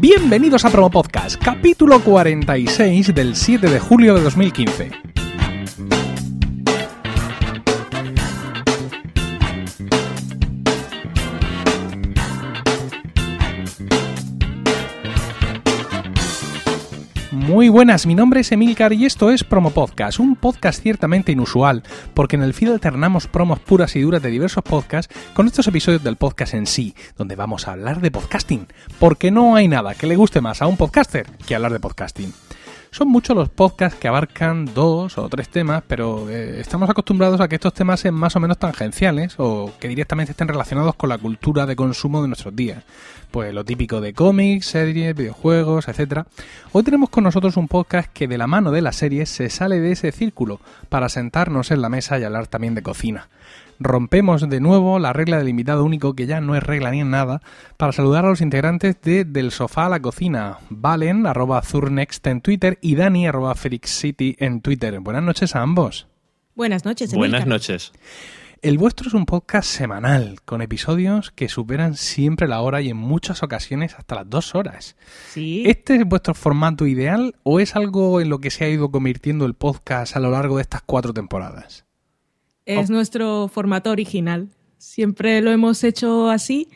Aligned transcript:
Bienvenidos 0.00 0.64
a 0.64 0.70
Promo 0.70 0.90
Podcast, 0.90 1.42
capítulo 1.42 1.98
46 2.00 3.12
del 3.12 3.34
7 3.34 3.68
de 3.68 3.80
julio 3.80 4.14
de 4.14 4.20
2015. 4.22 5.07
Muy 17.68 17.74
buenas, 17.74 18.06
mi 18.06 18.14
nombre 18.14 18.40
es 18.40 18.50
Emilcar 18.50 18.94
y 18.94 19.04
esto 19.04 19.30
es 19.30 19.44
Promo 19.44 19.68
Podcast, 19.72 20.20
un 20.20 20.36
podcast 20.36 20.82
ciertamente 20.82 21.32
inusual, 21.32 21.82
porque 22.14 22.36
en 22.36 22.42
el 22.42 22.54
feed 22.54 22.70
alternamos 22.70 23.26
promos 23.26 23.60
puras 23.60 23.94
y 23.94 24.00
duras 24.00 24.22
de 24.22 24.30
diversos 24.30 24.64
podcasts 24.64 25.14
con 25.34 25.46
estos 25.46 25.66
episodios 25.66 26.02
del 26.02 26.16
podcast 26.16 26.54
en 26.54 26.66
sí, 26.66 26.94
donde 27.18 27.36
vamos 27.36 27.68
a 27.68 27.72
hablar 27.72 28.00
de 28.00 28.10
podcasting, 28.10 28.68
porque 28.98 29.30
no 29.30 29.54
hay 29.54 29.68
nada 29.68 29.94
que 29.94 30.06
le 30.06 30.16
guste 30.16 30.40
más 30.40 30.62
a 30.62 30.66
un 30.66 30.78
podcaster 30.78 31.26
que 31.46 31.54
hablar 31.54 31.74
de 31.74 31.78
podcasting. 31.78 32.32
Son 32.90 33.08
muchos 33.08 33.36
los 33.36 33.48
podcasts 33.48 33.98
que 33.98 34.08
abarcan 34.08 34.64
dos 34.74 35.18
o 35.18 35.28
tres 35.28 35.48
temas, 35.48 35.82
pero 35.86 36.28
eh, 36.30 36.60
estamos 36.60 36.88
acostumbrados 36.88 37.40
a 37.40 37.48
que 37.48 37.56
estos 37.56 37.74
temas 37.74 38.00
sean 38.00 38.14
más 38.14 38.34
o 38.34 38.40
menos 38.40 38.58
tangenciales 38.58 39.34
o 39.38 39.72
que 39.78 39.88
directamente 39.88 40.32
estén 40.32 40.48
relacionados 40.48 40.94
con 40.94 41.08
la 41.08 41.18
cultura 41.18 41.66
de 41.66 41.76
consumo 41.76 42.22
de 42.22 42.28
nuestros 42.28 42.56
días 42.56 42.84
pues 43.30 43.52
lo 43.52 43.64
típico 43.64 44.00
de 44.00 44.14
cómics, 44.14 44.66
series, 44.66 45.14
videojuegos, 45.14 45.88
etc. 45.88 46.24
Hoy 46.72 46.82
tenemos 46.82 47.10
con 47.10 47.24
nosotros 47.24 47.56
un 47.56 47.68
podcast 47.68 48.10
que 48.12 48.28
de 48.28 48.38
la 48.38 48.46
mano 48.46 48.70
de 48.70 48.82
las 48.82 48.96
series 48.96 49.28
se 49.28 49.50
sale 49.50 49.80
de 49.80 49.92
ese 49.92 50.12
círculo 50.12 50.60
para 50.88 51.08
sentarnos 51.08 51.70
en 51.70 51.82
la 51.82 51.88
mesa 51.88 52.18
y 52.18 52.24
hablar 52.24 52.46
también 52.46 52.74
de 52.74 52.82
cocina. 52.82 53.28
Rompemos 53.80 54.48
de 54.48 54.60
nuevo 54.60 54.98
la 54.98 55.12
regla 55.12 55.38
del 55.38 55.48
invitado 55.48 55.84
único, 55.84 56.14
que 56.14 56.26
ya 56.26 56.40
no 56.40 56.56
es 56.56 56.62
regla 56.62 56.90
ni 56.90 57.00
en 57.00 57.10
nada, 57.10 57.42
para 57.76 57.92
saludar 57.92 58.24
a 58.24 58.28
los 58.28 58.40
integrantes 58.40 59.00
de 59.02 59.24
Del 59.24 59.52
Sofá 59.52 59.86
a 59.86 59.88
la 59.88 60.00
Cocina, 60.00 60.58
Valen, 60.68 61.26
arroba 61.26 61.62
Zurnext 61.62 62.26
en 62.26 62.40
Twitter, 62.40 62.78
y 62.82 62.96
Dani, 62.96 63.26
arroba 63.26 63.54
City 63.54 64.36
en 64.38 64.60
Twitter. 64.60 64.98
Buenas 65.00 65.22
noches 65.22 65.54
a 65.54 65.62
ambos. 65.62 66.08
Buenas 66.56 66.84
noches. 66.84 67.14
Buenas 67.14 67.46
noches. 67.46 67.92
El 68.60 68.76
vuestro 68.76 69.06
es 69.06 69.14
un 69.14 69.24
podcast 69.24 69.70
semanal, 69.70 70.40
con 70.44 70.62
episodios 70.62 71.30
que 71.30 71.48
superan 71.48 71.94
siempre 71.94 72.48
la 72.48 72.60
hora 72.60 72.80
y 72.80 72.88
en 72.88 72.96
muchas 72.96 73.44
ocasiones 73.44 73.94
hasta 73.94 74.16
las 74.16 74.28
dos 74.28 74.56
horas. 74.56 74.96
Sí. 75.28 75.62
¿Este 75.64 75.94
es 75.94 76.04
vuestro 76.04 76.34
formato 76.34 76.84
ideal 76.84 77.36
o 77.44 77.60
es 77.60 77.76
algo 77.76 78.20
en 78.20 78.28
lo 78.28 78.40
que 78.40 78.50
se 78.50 78.64
ha 78.64 78.68
ido 78.68 78.90
convirtiendo 78.90 79.46
el 79.46 79.54
podcast 79.54 80.16
a 80.16 80.20
lo 80.20 80.32
largo 80.32 80.56
de 80.56 80.62
estas 80.62 80.82
cuatro 80.82 81.14
temporadas? 81.14 81.87
Es 82.68 82.90
nuestro 82.90 83.48
formato 83.48 83.90
original. 83.90 84.48
Siempre 84.76 85.40
lo 85.40 85.50
hemos 85.50 85.82
hecho 85.84 86.28
así. 86.28 86.68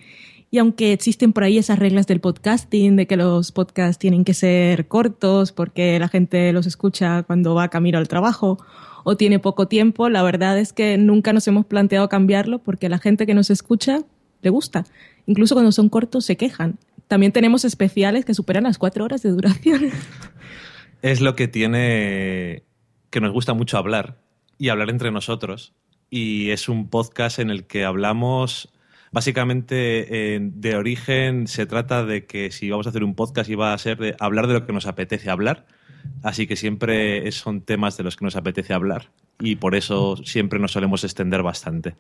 Y 0.51 0.59
aunque 0.59 0.93
existen 0.93 1.33
por 1.33 1.45
ahí 1.45 1.59
esas 1.59 1.79
reglas 1.79 2.07
del 2.07 2.21
podcasting, 2.21 2.97
de 2.97 3.07
que 3.07 3.17
los 3.17 3.53
podcasts 3.53 3.99
tienen 3.99 4.25
que 4.25 4.35
ser 4.35 4.87
cortos 4.87 5.53
porque 5.53 5.99
la 5.99 6.09
gente 6.09 6.53
los 6.53 6.67
escucha 6.67 7.23
cuando 7.23 7.55
va 7.55 7.69
camino 7.69 7.99
al 7.99 8.09
trabajo, 8.09 8.59
o 9.05 9.17
tiene 9.17 9.39
poco 9.39 9.69
tiempo, 9.69 10.09
la 10.09 10.23
verdad 10.23 10.59
es 10.59 10.73
que 10.73 10.97
nunca 10.97 11.33
nos 11.33 11.47
hemos 11.49 11.67
planteado 11.67 12.09
cambiarlo 12.09 12.59
porque 12.59 12.87
a 12.87 12.91
la 12.91 12.99
gente 12.99 13.27
que 13.27 13.35
nos 13.35 13.51
escucha 13.51 14.01
le 14.43 14.51
gusta. 14.51 14.85
Incluso 15.27 15.55
cuando 15.55 15.73
son 15.73 15.89
cortos 15.89 16.25
se 16.25 16.37
quejan. 16.37 16.79
También 17.09 17.33
tenemos 17.33 17.65
especiales 17.65 18.25
que 18.25 18.35
superan 18.35 18.65
las 18.65 18.79
cuatro 18.79 19.05
horas 19.05 19.23
de 19.23 19.31
duración. 19.31 19.91
Es 21.03 21.21
lo 21.21 21.35
que 21.35 21.49
tiene 21.49 22.63
que 23.11 23.21
nos 23.21 23.33
gusta 23.33 23.55
mucho 23.55 23.77
hablar 23.77 24.19
y 24.57 24.69
hablar 24.69 24.89
entre 24.89 25.11
nosotros. 25.11 25.75
Y 26.13 26.51
es 26.51 26.69
un 26.69 26.89
podcast 26.89 27.41
en 27.41 27.51
el 27.51 27.65
que 27.67 27.85
hablamos 27.85 28.69
Básicamente, 29.15 30.41
de 30.41 30.77
origen 30.77 31.47
se 31.47 31.67
trata 31.67 32.03
de 32.03 32.25
que 32.25 32.51
si 32.51 32.71
vamos 32.71 32.87
a 32.87 32.91
hacer 32.91 33.05
un 33.05 33.15
podcast 33.15 33.51
iba 33.51 33.75
a 33.75 33.79
ser 33.79 33.99
de 33.99 34.17
hablar 34.19 34.47
de 34.47 34.55
lo 34.55 34.65
que 34.65 34.73
nos 34.73 34.87
apetece 34.87 35.29
hablar 35.29 35.67
Así 36.23 36.47
que 36.47 36.57
siempre 36.57 37.31
son 37.33 37.63
temas 37.63 37.97
de 37.97 38.05
los 38.05 38.17
que 38.17 38.25
nos 38.25 38.37
apetece 38.37 38.75
hablar 38.75 39.11
y 39.41 39.57
por 39.57 39.75
eso 39.75 40.17
siempre 40.17 40.59
nos 40.59 40.73
solemos 40.73 41.03
extender 41.05 41.43
bastante. 41.43 41.97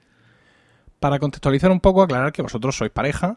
Para 1.00 1.18
contextualizar 1.18 1.70
un 1.70 1.80
poco, 1.80 2.02
aclarar 2.02 2.32
que 2.32 2.42
vosotros 2.42 2.76
sois 2.76 2.92
pareja. 2.92 3.36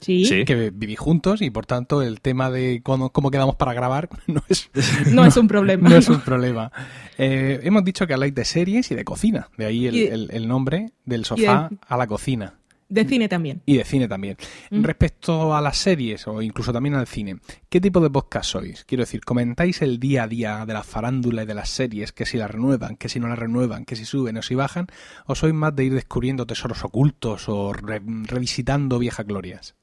Sí. 0.00 0.44
Que 0.44 0.70
vivís 0.70 0.98
juntos 0.98 1.42
y 1.42 1.50
por 1.50 1.66
tanto 1.66 2.02
el 2.02 2.20
tema 2.20 2.50
de 2.50 2.82
cómo, 2.82 3.10
quedamos 3.30 3.56
para 3.56 3.72
grabar 3.72 4.08
no 4.26 4.42
es, 4.48 4.70
no, 5.10 5.24
es 5.24 5.36
un 5.36 5.48
problema. 5.48 5.88
No 5.88 5.96
es 5.96 6.08
un 6.08 6.20
problema. 6.20 6.70
Eh, 7.18 7.60
hemos 7.62 7.84
dicho 7.84 8.06
que 8.06 8.14
habláis 8.14 8.34
de 8.34 8.44
series 8.44 8.90
y 8.90 8.94
de 8.94 9.04
cocina, 9.04 9.48
de 9.56 9.66
ahí 9.66 9.86
el, 9.86 10.48
nombre 10.48 10.92
del 11.04 11.24
sofá 11.24 11.70
a 11.86 11.96
la 11.96 12.06
cocina. 12.06 12.54
De 12.88 13.04
cine 13.04 13.28
también. 13.28 13.62
Y 13.66 13.76
de 13.76 13.84
cine 13.84 14.08
también. 14.08 14.36
Mm. 14.70 14.84
Respecto 14.84 15.54
a 15.54 15.60
las 15.60 15.78
series 15.78 16.28
o 16.28 16.42
incluso 16.42 16.72
también 16.72 16.94
al 16.94 17.06
cine, 17.06 17.38
¿qué 17.68 17.80
tipo 17.80 18.00
de 18.00 18.10
podcast 18.10 18.50
sois? 18.50 18.84
Quiero 18.84 19.02
decir, 19.02 19.24
¿comentáis 19.24 19.82
el 19.82 19.98
día 19.98 20.24
a 20.24 20.28
día 20.28 20.66
de 20.66 20.74
la 20.74 20.82
farándula 20.82 21.42
y 21.42 21.46
de 21.46 21.54
las 21.54 21.70
series, 21.70 22.12
que 22.12 22.26
si 22.26 22.36
las 22.36 22.50
renuevan, 22.50 22.96
que 22.96 23.08
si 23.08 23.20
no 23.20 23.28
las 23.28 23.38
renuevan, 23.38 23.84
que 23.84 23.96
si 23.96 24.04
suben 24.04 24.36
o 24.36 24.42
si 24.42 24.54
bajan? 24.54 24.86
¿O 25.26 25.34
sois 25.34 25.54
más 25.54 25.74
de 25.74 25.84
ir 25.84 25.94
descubriendo 25.94 26.46
tesoros 26.46 26.84
ocultos 26.84 27.48
o 27.48 27.72
revisitando 27.72 28.98
viejas 28.98 29.26
glorias? 29.26 29.74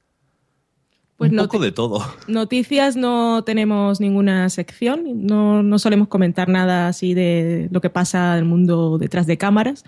Pues 1.21 1.33
Un 1.33 1.37
poco 1.37 1.59
de 1.59 1.71
todo. 1.71 2.03
Noticias 2.27 2.95
no 2.95 3.43
tenemos 3.43 3.99
ninguna 4.01 4.49
sección, 4.49 5.27
no, 5.27 5.61
no 5.61 5.77
solemos 5.77 6.07
comentar 6.07 6.49
nada 6.49 6.87
así 6.87 7.13
de 7.13 7.69
lo 7.69 7.79
que 7.79 7.91
pasa 7.91 8.33
en 8.33 8.39
el 8.39 8.45
mundo 8.45 8.97
detrás 8.97 9.27
de 9.27 9.37
cámaras 9.37 9.83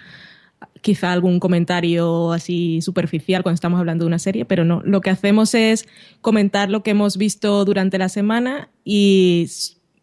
quizá 0.81 1.11
algún 1.11 1.39
comentario 1.39 2.33
así 2.33 2.83
superficial 2.83 3.41
cuando 3.41 3.55
estamos 3.55 3.79
hablando 3.79 4.05
de 4.05 4.09
una 4.09 4.19
serie, 4.19 4.45
pero 4.45 4.63
no. 4.63 4.83
Lo 4.85 5.01
que 5.01 5.09
hacemos 5.09 5.55
es 5.55 5.87
comentar 6.21 6.69
lo 6.69 6.83
que 6.83 6.91
hemos 6.91 7.17
visto 7.17 7.65
durante 7.65 7.97
la 7.97 8.09
semana 8.09 8.69
y 8.85 9.49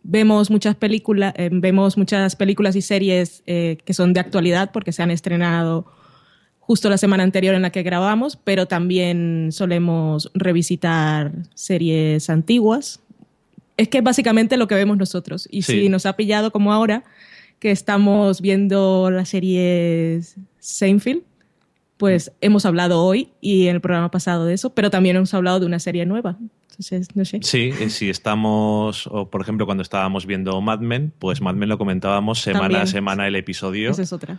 vemos 0.02 0.50
muchas 0.50 0.74
películas, 0.74 1.32
eh, 1.36 1.48
vemos 1.52 1.96
muchas 1.96 2.34
películas 2.34 2.74
y 2.74 2.82
series 2.82 3.44
eh, 3.46 3.78
que 3.84 3.94
son 3.94 4.14
de 4.14 4.18
actualidad 4.18 4.72
porque 4.72 4.90
se 4.90 5.04
han 5.04 5.12
estrenado 5.12 5.86
justo 6.70 6.88
la 6.88 6.98
semana 6.98 7.24
anterior 7.24 7.56
en 7.56 7.62
la 7.62 7.70
que 7.70 7.82
grabamos, 7.82 8.36
pero 8.36 8.66
también 8.66 9.48
solemos 9.50 10.30
revisitar 10.34 11.32
series 11.52 12.30
antiguas. 12.30 13.00
Es 13.76 13.88
que 13.88 13.98
es 13.98 14.04
básicamente 14.04 14.56
lo 14.56 14.68
que 14.68 14.76
vemos 14.76 14.96
nosotros. 14.96 15.48
Y 15.50 15.62
si 15.62 15.88
nos 15.88 16.06
ha 16.06 16.14
pillado 16.14 16.52
como 16.52 16.72
ahora, 16.72 17.02
que 17.58 17.72
estamos 17.72 18.40
viendo 18.40 19.10
la 19.10 19.24
serie 19.24 20.20
Seinfeld, 20.60 21.22
pues 21.96 22.30
hemos 22.40 22.64
hablado 22.64 23.02
hoy 23.02 23.30
y 23.40 23.66
en 23.66 23.74
el 23.74 23.80
programa 23.80 24.12
pasado 24.12 24.44
de 24.44 24.54
eso, 24.54 24.70
pero 24.70 24.90
también 24.90 25.16
hemos 25.16 25.34
hablado 25.34 25.58
de 25.58 25.66
una 25.66 25.80
serie 25.80 26.06
nueva. 26.06 26.38
Entonces, 26.70 27.08
no 27.16 27.24
sé. 27.24 27.40
Sí, 27.42 27.72
eh, 27.80 27.90
si 27.90 28.08
estamos, 28.10 29.08
o 29.08 29.28
por 29.28 29.40
ejemplo, 29.40 29.66
cuando 29.66 29.82
estábamos 29.82 30.24
viendo 30.24 30.60
Mad 30.60 30.78
Men, 30.78 31.12
pues 31.18 31.40
Mad 31.40 31.54
Men 31.54 31.68
lo 31.68 31.78
comentábamos 31.78 32.40
semana 32.40 32.82
a 32.82 32.86
semana 32.86 33.26
el 33.26 33.34
episodio. 33.34 33.90
Esa 33.90 34.02
es 34.02 34.12
otra. 34.12 34.38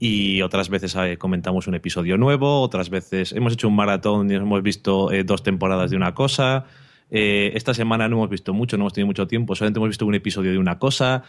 Y 0.00 0.42
otras 0.42 0.68
veces 0.70 0.96
eh, 0.96 1.16
comentamos 1.18 1.68
un 1.68 1.74
episodio 1.74 2.16
nuevo, 2.16 2.62
otras 2.62 2.90
veces 2.90 3.32
hemos 3.32 3.52
hecho 3.52 3.68
un 3.68 3.76
maratón 3.76 4.28
y 4.30 4.34
hemos 4.34 4.62
visto 4.62 5.12
eh, 5.12 5.22
dos 5.22 5.44
temporadas 5.44 5.90
de 5.92 5.96
una 5.96 6.14
cosa. 6.14 6.64
esta 7.10 7.74
semana 7.74 8.08
no 8.08 8.16
hemos 8.16 8.30
visto 8.30 8.52
mucho, 8.54 8.76
no 8.76 8.84
hemos 8.84 8.94
tenido 8.94 9.06
mucho 9.06 9.26
tiempo, 9.26 9.54
solamente 9.54 9.78
hemos 9.78 9.90
visto 9.90 10.06
un 10.06 10.14
episodio 10.14 10.50
de 10.50 10.58
una 10.58 10.78
cosa. 10.78 11.24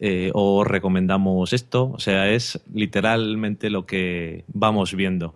Eh, 0.00 0.30
o 0.32 0.62
recomendamos 0.62 1.52
esto. 1.52 1.90
O 1.92 1.98
sea, 1.98 2.30
es 2.30 2.60
literalmente 2.72 3.70
lo 3.70 3.86
que 3.86 4.44
vamos 4.48 4.94
viendo. 4.94 5.34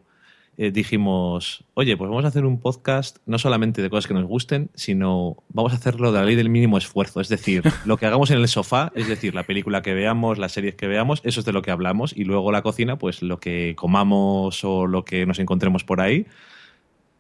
Eh, 0.59 0.71
dijimos, 0.71 1.65
oye, 1.75 1.97
pues 1.97 2.11
vamos 2.11 2.25
a 2.25 2.29
hacer 2.29 2.45
un 2.45 2.61
podcast 2.61 3.17
no 3.25 3.39
solamente 3.39 3.81
de 3.81 3.89
cosas 3.89 4.07
que 4.07 4.15
nos 4.15 4.25
gusten, 4.25 4.71
sino 4.75 5.43
vamos 5.49 5.73
a 5.73 5.77
hacerlo 5.77 6.13
de 6.13 6.19
la 6.19 6.25
ley 6.27 6.37
del 6.37 6.51
mínimo 6.51 6.77
esfuerzo. 6.77 7.21
Es 7.21 7.29
decir, 7.29 7.63
lo 7.87 7.97
que 7.97 8.07
hagamos 8.07 8.31
en 8.31 8.39
el 8.39 8.49
sofá, 8.49 8.93
es 8.95 9.09
decir, 9.09 9.35
la 9.35 9.45
película 9.45 9.83
que 9.83 9.95
veamos, 9.95 10.39
las 10.39 10.53
series 10.53 10.75
que 10.75 10.87
veamos, 10.87 11.21
eso 11.25 11.41
es 11.41 11.47
de 11.47 11.53
lo 11.53 11.63
que 11.63 11.71
hablamos. 11.71 12.15
Y 12.17 12.25
luego 12.25 12.53
la 12.53 12.63
cocina, 12.63 12.99
pues 12.99 13.23
lo 13.23 13.41
que 13.41 13.75
comamos 13.77 14.63
o 14.65 14.87
lo 14.87 15.05
que 15.05 15.25
nos 15.25 15.39
encontremos 15.39 15.85
por 15.85 16.01
ahí, 16.01 16.27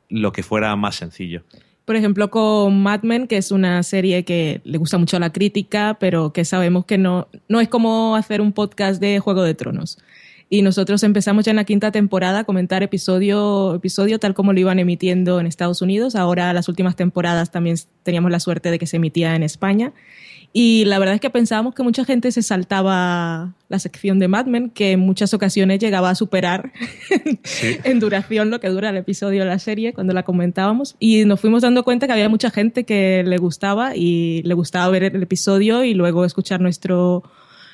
lo 0.08 0.32
que 0.32 0.42
fuera 0.42 0.76
más 0.76 0.96
sencillo 0.96 1.42
por 1.84 1.96
ejemplo, 1.96 2.30
con 2.30 2.82
Mad 2.82 3.02
Men, 3.02 3.26
que 3.26 3.36
es 3.36 3.50
una 3.50 3.82
serie 3.82 4.24
que 4.24 4.60
le 4.64 4.78
gusta 4.78 4.98
mucho 4.98 5.16
a 5.16 5.20
la 5.20 5.32
crítica, 5.32 5.96
pero 5.98 6.32
que 6.32 6.44
sabemos 6.44 6.84
que 6.84 6.96
no, 6.96 7.28
no 7.48 7.60
es 7.60 7.68
como 7.68 8.14
hacer 8.14 8.40
un 8.40 8.52
podcast 8.52 9.00
de 9.00 9.18
Juego 9.18 9.42
de 9.42 9.54
Tronos. 9.54 9.98
Y 10.52 10.60
nosotros 10.60 11.02
empezamos 11.02 11.46
ya 11.46 11.50
en 11.52 11.56
la 11.56 11.64
quinta 11.64 11.93
temporada 11.93 12.40
a 12.40 12.44
comentar 12.44 12.82
episodio, 12.82 13.75
episodio 13.75 14.19
tal 14.19 14.34
como 14.34 14.52
lo 14.52 14.60
iban 14.60 14.78
emitiendo 14.78 15.40
en 15.40 15.46
Estados 15.46 15.81
Unidos. 15.81 16.14
Ahora 16.14 16.52
las 16.52 16.69
últimas 16.69 16.94
temporadas 16.94 17.50
también 17.50 17.78
teníamos 18.02 18.31
la 18.31 18.38
suerte 18.38 18.70
de 18.70 18.78
que 18.78 18.87
se 18.87 18.99
emitía 18.99 19.34
en 19.34 19.44
España. 19.44 19.94
Y 20.52 20.84
la 20.84 20.99
verdad 20.99 21.14
es 21.14 21.22
que 21.22 21.31
pensábamos 21.31 21.75
que 21.75 21.82
mucha 21.82 22.04
gente 22.04 22.31
se 22.32 22.43
saltaba 22.43 23.54
la 23.70 23.78
sección 23.78 24.19
de 24.19 24.28
Mad 24.28 24.44
Men, 24.44 24.69
que 24.69 24.93
en 24.93 25.00
muchas 25.00 25.32
ocasiones 25.32 25.78
llegaba 25.78 26.10
a 26.10 26.14
superar 26.14 26.70
en 27.84 27.98
duración 27.98 28.50
lo 28.50 28.60
que 28.60 28.69
dura 28.69 28.90
el 28.90 28.98
episodio 28.98 29.44
de 29.44 29.48
la 29.48 29.58
serie 29.58 29.94
cuando 29.94 30.12
la 30.12 30.22
comentábamos. 30.22 30.96
Y 30.98 31.25
nos 31.25 31.40
fuimos 31.40 31.62
dando 31.62 31.82
cuenta 31.82 32.06
que 32.06 32.12
había 32.12 32.28
mucha 32.28 32.50
gente 32.50 32.84
que 32.84 33.25
le 33.26 33.38
gustaba 33.38 33.96
y 33.96 34.43
le 34.43 34.52
gustaba 34.52 34.90
ver 34.90 35.05
el 35.05 35.22
episodio 35.22 35.82
y 35.82 35.94
luego 35.94 36.26
escuchar 36.26 36.60
nuestro, 36.60 37.22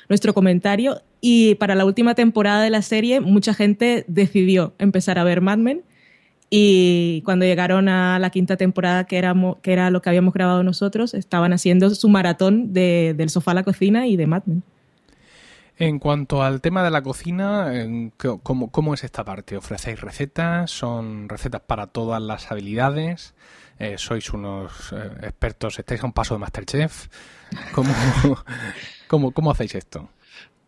nuestro 0.07 0.33
comentario. 0.33 1.01
Y 1.21 1.55
para 1.55 1.75
la 1.75 1.85
última 1.85 2.15
temporada 2.15 2.63
de 2.63 2.69
la 2.69 2.81
serie, 2.81 3.19
mucha 3.19 3.53
gente 3.53 4.05
decidió 4.07 4.73
empezar 4.79 5.19
a 5.19 5.23
ver 5.23 5.41
Mad 5.41 5.57
Men 5.57 5.83
Y 6.49 7.21
cuando 7.25 7.45
llegaron 7.45 7.89
a 7.89 8.19
la 8.19 8.29
quinta 8.29 8.57
temporada, 8.57 9.05
que, 9.05 9.17
éramos, 9.17 9.57
que 9.61 9.73
era 9.73 9.91
lo 9.91 10.01
que 10.01 10.09
habíamos 10.09 10.33
grabado 10.33 10.63
nosotros, 10.63 11.13
estaban 11.13 11.53
haciendo 11.53 11.89
su 11.89 12.09
maratón 12.09 12.73
de, 12.73 13.13
del 13.17 13.29
sofá 13.29 13.51
a 13.51 13.55
la 13.55 13.63
cocina 13.63 14.07
y 14.07 14.15
de 14.15 14.27
Mad 14.27 14.43
Men. 14.45 14.63
En 15.77 15.97
cuanto 15.99 16.43
al 16.43 16.59
tema 16.59 16.83
de 16.83 16.91
la 16.91 17.01
cocina, 17.01 17.71
¿cómo, 18.43 18.69
¿cómo, 18.69 18.93
es 18.93 19.05
esta 19.05 19.23
parte? 19.23 19.55
¿Ofrecéis 19.55 20.01
recetas? 20.01 20.71
¿Son 20.71 21.29
recetas 21.29 21.61
para 21.61 21.87
todas 21.87 22.21
las 22.21 22.51
habilidades? 22.51 23.33
Eh, 23.77 23.97
¿Sois 23.97 24.29
unos 24.31 24.91
eh, 24.91 25.09
expertos? 25.21 25.79
¿Estáis 25.79 26.03
a 26.03 26.05
un 26.05 26.11
paso 26.11 26.33
de 26.33 26.39
Masterchef? 26.39 27.07
¿Cómo, 27.71 27.93
cómo, 29.07 29.31
cómo 29.31 29.51
hacéis 29.51 29.75
esto? 29.75 30.09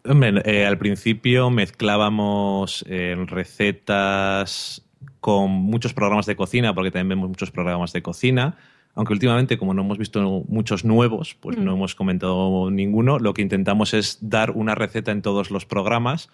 Eh, 0.04 0.66
al 0.66 0.78
principio 0.78 1.50
mezclábamos 1.50 2.86
recetas 2.88 4.84
con 5.20 5.52
muchos 5.52 5.94
programas 5.94 6.26
de 6.26 6.36
cocina, 6.36 6.74
porque 6.74 6.92
también 6.92 7.10
vemos 7.10 7.30
muchos 7.30 7.52
programas 7.52 7.94
de 7.94 8.02
cocina. 8.02 8.58
Aunque 8.94 9.14
últimamente, 9.14 9.58
como 9.58 9.74
no 9.74 9.84
hemos 9.84 9.98
visto 9.98 10.44
muchos 10.48 10.84
nuevos, 10.84 11.36
pues 11.36 11.58
no 11.58 11.72
mm. 11.72 11.76
hemos 11.76 11.96
comentado 11.96 12.70
ninguno. 12.72 13.20
Lo 13.20 13.34
que 13.34 13.42
intentamos 13.42 13.94
es 13.94 14.18
dar 14.22 14.52
una 14.52 14.76
receta 14.76 15.12
en 15.12 15.22
todos 15.22 15.50
los 15.50 15.66
programas. 15.66 16.30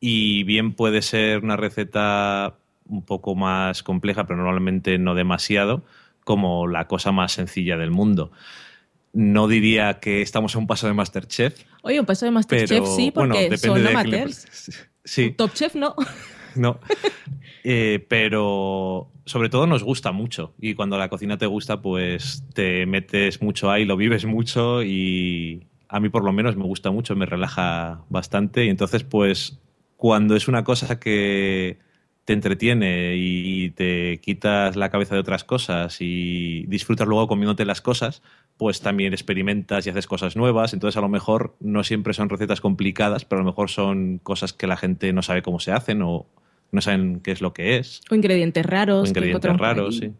Y 0.00 0.44
bien 0.44 0.74
puede 0.74 1.00
ser 1.00 1.42
una 1.42 1.56
receta 1.56 2.56
un 2.84 3.02
poco 3.02 3.34
más 3.34 3.82
compleja, 3.82 4.26
pero 4.26 4.38
normalmente 4.38 4.98
no 4.98 5.14
demasiado, 5.14 5.82
como 6.24 6.66
la 6.66 6.86
cosa 6.86 7.10
más 7.10 7.32
sencilla 7.32 7.76
del 7.76 7.90
mundo. 7.90 8.32
No 9.12 9.48
diría 9.48 10.00
que 10.00 10.22
estamos 10.22 10.54
a 10.54 10.58
un 10.58 10.66
paso 10.66 10.86
de 10.86 10.92
Masterchef. 10.94 11.64
Oye, 11.82 11.98
un 11.98 12.06
paso 12.06 12.24
de 12.24 12.30
Masterchef 12.30 12.86
sí, 12.96 13.10
porque 13.10 13.56
son 13.56 13.86
amateurs. 13.86 14.46
Sí. 15.04 15.30
Top 15.30 15.54
Chef 15.54 15.74
no. 15.74 15.94
No. 16.54 16.80
Eh, 17.64 18.04
pero 18.08 19.10
sobre 19.26 19.48
todo 19.48 19.66
nos 19.66 19.84
gusta 19.84 20.12
mucho. 20.12 20.54
Y 20.58 20.74
cuando 20.74 20.98
la 20.98 21.08
cocina 21.08 21.38
te 21.38 21.46
gusta, 21.46 21.80
pues 21.80 22.44
te 22.52 22.84
metes 22.86 23.40
mucho 23.40 23.70
ahí, 23.70 23.84
lo 23.84 23.96
vives 23.96 24.24
mucho 24.24 24.82
y 24.82 25.66
a 25.88 26.00
mí 26.00 26.08
por 26.08 26.24
lo 26.24 26.32
menos 26.32 26.56
me 26.56 26.64
gusta 26.64 26.90
mucho, 26.90 27.14
me 27.14 27.26
relaja 27.26 28.02
bastante. 28.08 28.64
Y 28.64 28.68
entonces, 28.68 29.04
pues 29.04 29.60
cuando 29.96 30.34
es 30.36 30.48
una 30.48 30.64
cosa 30.64 30.98
que 30.98 31.78
te 32.24 32.32
entretiene 32.32 33.14
y 33.16 33.70
te 33.70 34.20
quitas 34.20 34.76
la 34.76 34.90
cabeza 34.90 35.14
de 35.14 35.20
otras 35.20 35.44
cosas 35.44 35.96
y 36.00 36.66
disfrutas 36.66 37.08
luego 37.08 37.26
comiéndote 37.26 37.64
las 37.64 37.80
cosas, 37.80 38.22
pues 38.58 38.80
también 38.80 39.12
experimentas 39.12 39.86
y 39.86 39.90
haces 39.90 40.06
cosas 40.06 40.36
nuevas. 40.36 40.74
Entonces, 40.74 40.98
a 40.98 41.00
lo 41.00 41.08
mejor 41.08 41.56
no 41.60 41.84
siempre 41.84 42.12
son 42.12 42.28
recetas 42.28 42.60
complicadas, 42.60 43.24
pero 43.24 43.40
a 43.40 43.44
lo 43.44 43.50
mejor 43.50 43.70
son 43.70 44.18
cosas 44.18 44.52
que 44.52 44.66
la 44.66 44.76
gente 44.76 45.12
no 45.12 45.22
sabe 45.22 45.42
cómo 45.42 45.60
se 45.60 45.72
hacen 45.72 46.02
o, 46.02 46.26
no 46.70 46.80
saben 46.80 47.20
qué 47.20 47.30
es 47.30 47.40
lo 47.40 47.54
que 47.54 47.78
es. 47.78 48.02
O 48.10 48.14
ingredientes 48.14 48.66
raros. 48.66 49.04
O 49.04 49.08
ingredientes 49.08 49.56
raros, 49.56 49.96
sí. 49.96 50.12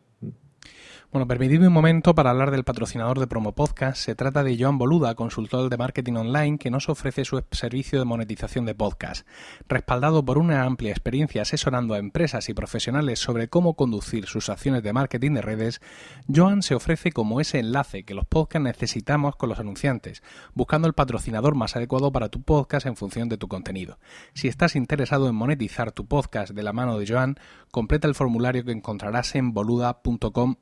Bueno, 1.10 1.26
permitidme 1.26 1.68
un 1.68 1.72
momento 1.72 2.14
para 2.14 2.28
hablar 2.28 2.50
del 2.50 2.64
patrocinador 2.64 3.18
de 3.18 3.26
Promo 3.26 3.54
Podcast. 3.54 3.96
Se 3.96 4.14
trata 4.14 4.44
de 4.44 4.58
Joan 4.60 4.76
Boluda, 4.76 5.14
consultor 5.14 5.70
de 5.70 5.78
marketing 5.78 6.12
online, 6.16 6.58
que 6.58 6.70
nos 6.70 6.90
ofrece 6.90 7.24
su 7.24 7.42
servicio 7.50 7.98
de 7.98 8.04
monetización 8.04 8.66
de 8.66 8.74
podcast. 8.74 9.26
Respaldado 9.70 10.22
por 10.22 10.36
una 10.36 10.64
amplia 10.64 10.90
experiencia 10.90 11.40
asesorando 11.40 11.94
a 11.94 11.98
empresas 11.98 12.50
y 12.50 12.54
profesionales 12.54 13.20
sobre 13.20 13.48
cómo 13.48 13.72
conducir 13.72 14.26
sus 14.26 14.50
acciones 14.50 14.82
de 14.82 14.92
marketing 14.92 15.32
de 15.32 15.40
redes, 15.40 15.80
Joan 16.28 16.60
se 16.60 16.74
ofrece 16.74 17.10
como 17.10 17.40
ese 17.40 17.58
enlace 17.58 18.04
que 18.04 18.12
los 18.12 18.26
podcasts 18.26 18.64
necesitamos 18.64 19.34
con 19.34 19.48
los 19.48 19.60
anunciantes, 19.60 20.22
buscando 20.52 20.88
el 20.88 20.92
patrocinador 20.92 21.54
más 21.54 21.74
adecuado 21.74 22.12
para 22.12 22.28
tu 22.28 22.42
podcast 22.42 22.84
en 22.84 22.96
función 22.96 23.30
de 23.30 23.38
tu 23.38 23.48
contenido. 23.48 23.98
Si 24.34 24.46
estás 24.46 24.76
interesado 24.76 25.26
en 25.30 25.36
monetizar 25.36 25.90
tu 25.90 26.04
podcast 26.04 26.52
de 26.52 26.62
la 26.62 26.74
mano 26.74 26.98
de 26.98 27.06
Joan, 27.06 27.38
completa 27.70 28.06
el 28.06 28.14
formulario 28.14 28.62
que 28.62 28.72
encontrarás 28.72 29.34
en 29.36 29.54
boluda.com 29.54 30.56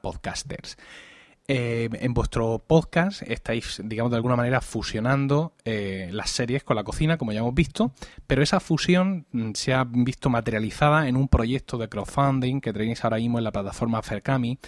podcasters. 0.00 0.76
Eh, 1.50 1.88
en 1.92 2.12
vuestro 2.12 2.62
podcast 2.66 3.22
estáis, 3.22 3.80
digamos, 3.82 4.10
de 4.10 4.16
alguna 4.16 4.36
manera 4.36 4.60
fusionando 4.60 5.54
eh, 5.64 6.10
las 6.12 6.28
series 6.28 6.62
con 6.62 6.76
la 6.76 6.84
cocina, 6.84 7.16
como 7.16 7.32
ya 7.32 7.38
hemos 7.38 7.54
visto, 7.54 7.92
pero 8.26 8.42
esa 8.42 8.60
fusión 8.60 9.24
mm, 9.32 9.52
se 9.54 9.72
ha 9.72 9.84
visto 9.84 10.28
materializada 10.28 11.08
en 11.08 11.16
un 11.16 11.26
proyecto 11.26 11.78
de 11.78 11.88
crowdfunding 11.88 12.60
que 12.60 12.74
tenéis 12.74 13.02
ahora 13.02 13.16
mismo 13.16 13.38
en 13.38 13.44
la 13.44 13.52
plataforma 13.52 14.02
Fercami 14.02 14.58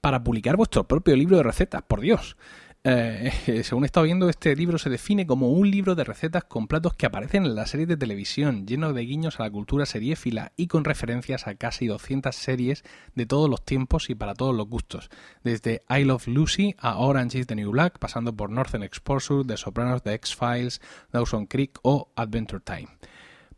para 0.00 0.22
publicar 0.22 0.56
vuestro 0.56 0.86
propio 0.86 1.16
libro 1.16 1.36
de 1.36 1.42
recetas, 1.42 1.82
por 1.82 2.00
Dios. 2.00 2.36
Eh, 2.82 3.62
según 3.64 3.84
he 3.84 3.86
estado 3.86 4.04
viendo, 4.04 4.28
este 4.30 4.56
libro 4.56 4.78
se 4.78 4.88
define 4.88 5.26
como 5.26 5.50
un 5.50 5.70
libro 5.70 5.94
de 5.94 6.04
recetas 6.04 6.44
con 6.44 6.66
platos 6.66 6.94
que 6.94 7.04
aparecen 7.04 7.44
en 7.44 7.54
la 7.54 7.66
serie 7.66 7.86
de 7.86 7.96
televisión, 7.96 8.66
lleno 8.66 8.92
de 8.92 9.02
guiños 9.02 9.38
a 9.38 9.42
la 9.42 9.50
cultura 9.50 9.84
seriéfila 9.84 10.52
y 10.56 10.66
con 10.66 10.84
referencias 10.84 11.46
a 11.46 11.56
casi 11.56 11.86
200 11.86 12.34
series 12.34 12.82
de 13.14 13.26
todos 13.26 13.50
los 13.50 13.64
tiempos 13.64 14.08
y 14.08 14.14
para 14.14 14.34
todos 14.34 14.54
los 14.54 14.66
gustos, 14.66 15.10
desde 15.44 15.82
I 15.90 16.04
Love 16.04 16.28
Lucy 16.28 16.74
a 16.78 16.96
Orange 16.96 17.40
is 17.40 17.46
the 17.46 17.54
New 17.54 17.70
Black, 17.70 17.98
pasando 17.98 18.34
por 18.34 18.50
Northern 18.50 18.82
Exposure, 18.82 19.44
The 19.44 19.58
Sopranos, 19.58 20.02
The 20.02 20.14
X-Files, 20.14 20.80
Dawson 21.12 21.46
Creek 21.46 21.78
o 21.82 22.10
Adventure 22.16 22.62
Time. 22.64 22.88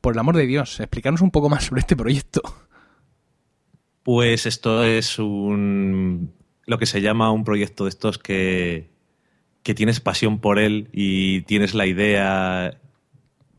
Por 0.00 0.14
el 0.14 0.18
amor 0.18 0.36
de 0.36 0.46
Dios, 0.46 0.80
explicarnos 0.80 1.20
un 1.20 1.30
poco 1.30 1.48
más 1.48 1.64
sobre 1.64 1.80
este 1.80 1.94
proyecto. 1.94 2.42
Pues 4.02 4.46
esto 4.46 4.82
es 4.82 5.20
un 5.20 6.34
lo 6.64 6.78
que 6.78 6.86
se 6.86 7.00
llama 7.00 7.30
un 7.30 7.44
proyecto 7.44 7.84
de 7.84 7.90
estos 7.90 8.18
que 8.18 8.91
que 9.62 9.74
tienes 9.74 10.00
pasión 10.00 10.38
por 10.38 10.58
él 10.58 10.88
y 10.92 11.42
tienes 11.42 11.74
la 11.74 11.86
idea, 11.86 12.78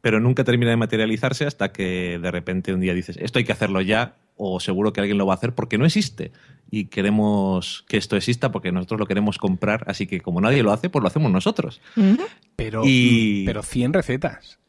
pero 0.01 0.19
nunca 0.19 0.44
termina 0.44 0.71
de 0.71 0.77
materializarse 0.77 1.45
hasta 1.45 1.71
que 1.71 2.19
de 2.19 2.31
repente 2.31 2.73
un 2.73 2.81
día 2.81 2.94
dices, 2.94 3.17
esto 3.21 3.39
hay 3.39 3.45
que 3.45 3.53
hacerlo 3.53 3.81
ya 3.81 4.15
o 4.35 4.59
seguro 4.59 4.94
que 4.94 5.00
alguien 5.00 5.17
lo 5.17 5.25
va 5.25 5.33
a 5.33 5.38
hacer 5.38 5.53
porque 5.53 5.77
no 5.77 5.85
existe 5.85 6.31
y 6.69 6.85
queremos 6.85 7.85
que 7.88 7.97
esto 7.97 8.15
exista 8.15 8.51
porque 8.51 8.71
nosotros 8.71 9.00
lo 9.00 9.05
queremos 9.05 9.38
comprar, 9.38 9.83
así 9.88 10.07
que 10.07 10.21
como 10.21 10.41
nadie 10.41 10.63
lo 10.63 10.71
hace, 10.71 10.89
pues 10.89 11.01
lo 11.01 11.07
hacemos 11.07 11.31
nosotros. 11.31 11.81
Pero, 12.55 12.83
pero 13.45 13.63
100 13.63 13.94
recetas. 13.94 14.59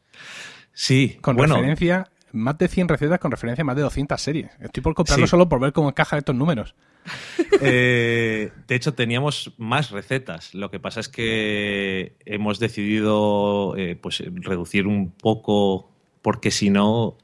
Sí, 0.71 1.17
con 1.21 1.37
referencia, 1.37 2.07
más 2.35 2.57
de 2.57 2.67
100 2.67 2.89
recetas 2.89 3.19
con 3.19 3.31
referencia 3.31 3.63
a 3.63 3.65
más 3.65 3.75
de 3.75 3.81
200 3.81 4.21
series. 4.21 4.51
Estoy 4.59 4.83
por 4.83 4.93
comprarlo 4.93 5.27
solo 5.27 5.49
por 5.49 5.59
ver 5.59 5.73
cómo 5.73 5.89
encaja 5.89 6.17
estos 6.17 6.35
números. 6.35 6.75
Eh, 7.61 8.51
de 8.67 8.75
hecho, 8.75 8.95
teníamos 8.95 9.53
más 9.57 9.91
recetas. 9.91 10.53
Lo 10.53 10.69
que 10.69 10.79
pasa 10.79 10.99
es 10.99 11.07
que 11.07 12.17
hemos 12.25 12.59
decidido 12.59 13.75
eh, 13.77 13.95
pues, 13.95 14.21
reducir 14.35 14.87
un 14.87 15.11
poco, 15.11 15.89
porque 16.21 16.51
si 16.51 16.69
no, 16.69 17.15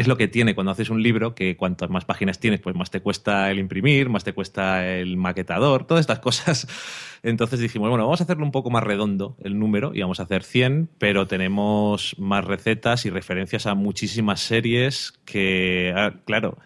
es 0.00 0.08
lo 0.08 0.16
que 0.16 0.28
tiene 0.28 0.54
cuando 0.54 0.70
haces 0.70 0.88
un 0.88 1.02
libro, 1.02 1.34
que 1.34 1.58
cuantas 1.58 1.90
más 1.90 2.06
páginas 2.06 2.38
tienes, 2.38 2.60
pues 2.60 2.74
más 2.74 2.90
te 2.90 3.02
cuesta 3.02 3.50
el 3.50 3.58
imprimir, 3.58 4.08
más 4.08 4.24
te 4.24 4.32
cuesta 4.32 4.88
el 4.88 5.18
maquetador, 5.18 5.86
todas 5.86 6.00
estas 6.00 6.20
cosas. 6.20 6.66
Entonces 7.22 7.60
dijimos, 7.60 7.90
bueno, 7.90 8.04
vamos 8.04 8.22
a 8.22 8.24
hacerlo 8.24 8.46
un 8.46 8.50
poco 8.50 8.70
más 8.70 8.82
redondo 8.82 9.36
el 9.44 9.58
número 9.58 9.92
y 9.94 10.00
vamos 10.00 10.18
a 10.18 10.22
hacer 10.22 10.42
100, 10.42 10.88
pero 10.96 11.26
tenemos 11.26 12.16
más 12.18 12.46
recetas 12.46 13.04
y 13.04 13.10
referencias 13.10 13.66
a 13.66 13.74
muchísimas 13.74 14.40
series 14.40 15.12
que, 15.26 15.92
ah, 15.94 16.14
claro, 16.24 16.56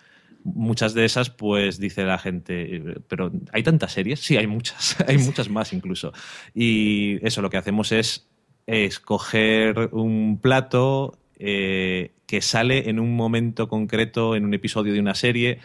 muchas 0.44 0.94
de 0.94 1.04
esas, 1.04 1.28
pues 1.28 1.80
dice 1.80 2.04
la 2.04 2.18
gente, 2.18 3.00
pero 3.08 3.32
¿hay 3.52 3.64
tantas 3.64 3.90
series? 3.90 4.20
Sí, 4.20 4.36
hay 4.36 4.46
muchas, 4.46 4.96
hay 5.08 5.18
muchas 5.18 5.48
más 5.48 5.72
incluso. 5.72 6.12
Y 6.54 7.18
eso, 7.26 7.42
lo 7.42 7.50
que 7.50 7.56
hacemos 7.56 7.90
es 7.90 8.28
escoger 8.68 9.90
un 9.90 10.38
plato 10.40 11.18
eh, 11.46 12.12
que 12.24 12.40
sale 12.40 12.88
en 12.88 12.98
un 12.98 13.14
momento 13.14 13.68
concreto, 13.68 14.34
en 14.34 14.46
un 14.46 14.54
episodio 14.54 14.94
de 14.94 15.00
una 15.00 15.14
serie, 15.14 15.58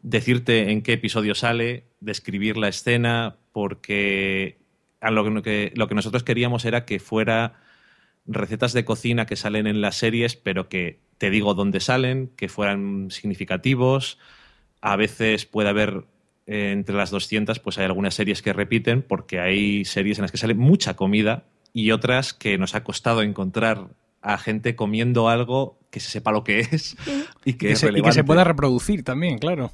decirte 0.00 0.70
en 0.70 0.80
qué 0.80 0.92
episodio 0.92 1.34
sale, 1.34 1.86
describir 1.98 2.56
la 2.56 2.68
escena, 2.68 3.36
porque 3.50 4.58
lo 5.02 5.42
que, 5.42 5.72
nosotros 5.92 6.22
queríamos 6.22 6.64
era 6.64 6.84
que 6.84 7.00
fuera 7.00 7.54
recetas 8.26 8.72
de 8.72 8.84
cocina 8.84 9.26
que 9.26 9.34
salen 9.34 9.66
en 9.66 9.80
las 9.80 9.96
series, 9.96 10.36
pero 10.36 10.68
que 10.68 11.00
te 11.18 11.30
digo 11.30 11.54
dónde 11.54 11.80
salen, 11.80 12.30
que 12.36 12.48
fueran 12.48 13.10
significativos. 13.10 14.20
A 14.80 14.94
veces 14.94 15.46
puede 15.46 15.68
haber 15.68 16.04
eh, 16.46 16.70
entre 16.70 16.94
las 16.94 17.10
200, 17.10 17.58
pues 17.58 17.76
hay 17.78 17.86
algunas 17.86 18.14
series 18.14 18.40
que 18.40 18.52
repiten, 18.52 19.02
porque 19.02 19.40
hay 19.40 19.84
series 19.84 20.18
en 20.18 20.22
las 20.22 20.30
que 20.30 20.38
sale 20.38 20.54
mucha 20.54 20.94
comida 20.94 21.42
y 21.72 21.90
otras 21.90 22.34
que 22.34 22.56
nos 22.56 22.76
ha 22.76 22.84
costado 22.84 23.22
encontrar 23.22 23.88
a 24.22 24.38
gente 24.38 24.76
comiendo 24.76 25.28
algo 25.28 25.78
que 25.90 26.00
se 26.00 26.10
sepa 26.10 26.32
lo 26.32 26.44
que 26.44 26.60
es 26.60 26.96
y 27.44 27.54
que, 27.54 27.76
se, 27.76 27.90
y 27.96 28.02
que 28.02 28.12
se 28.12 28.24
pueda 28.24 28.44
reproducir 28.44 29.04
también, 29.04 29.38
claro. 29.38 29.72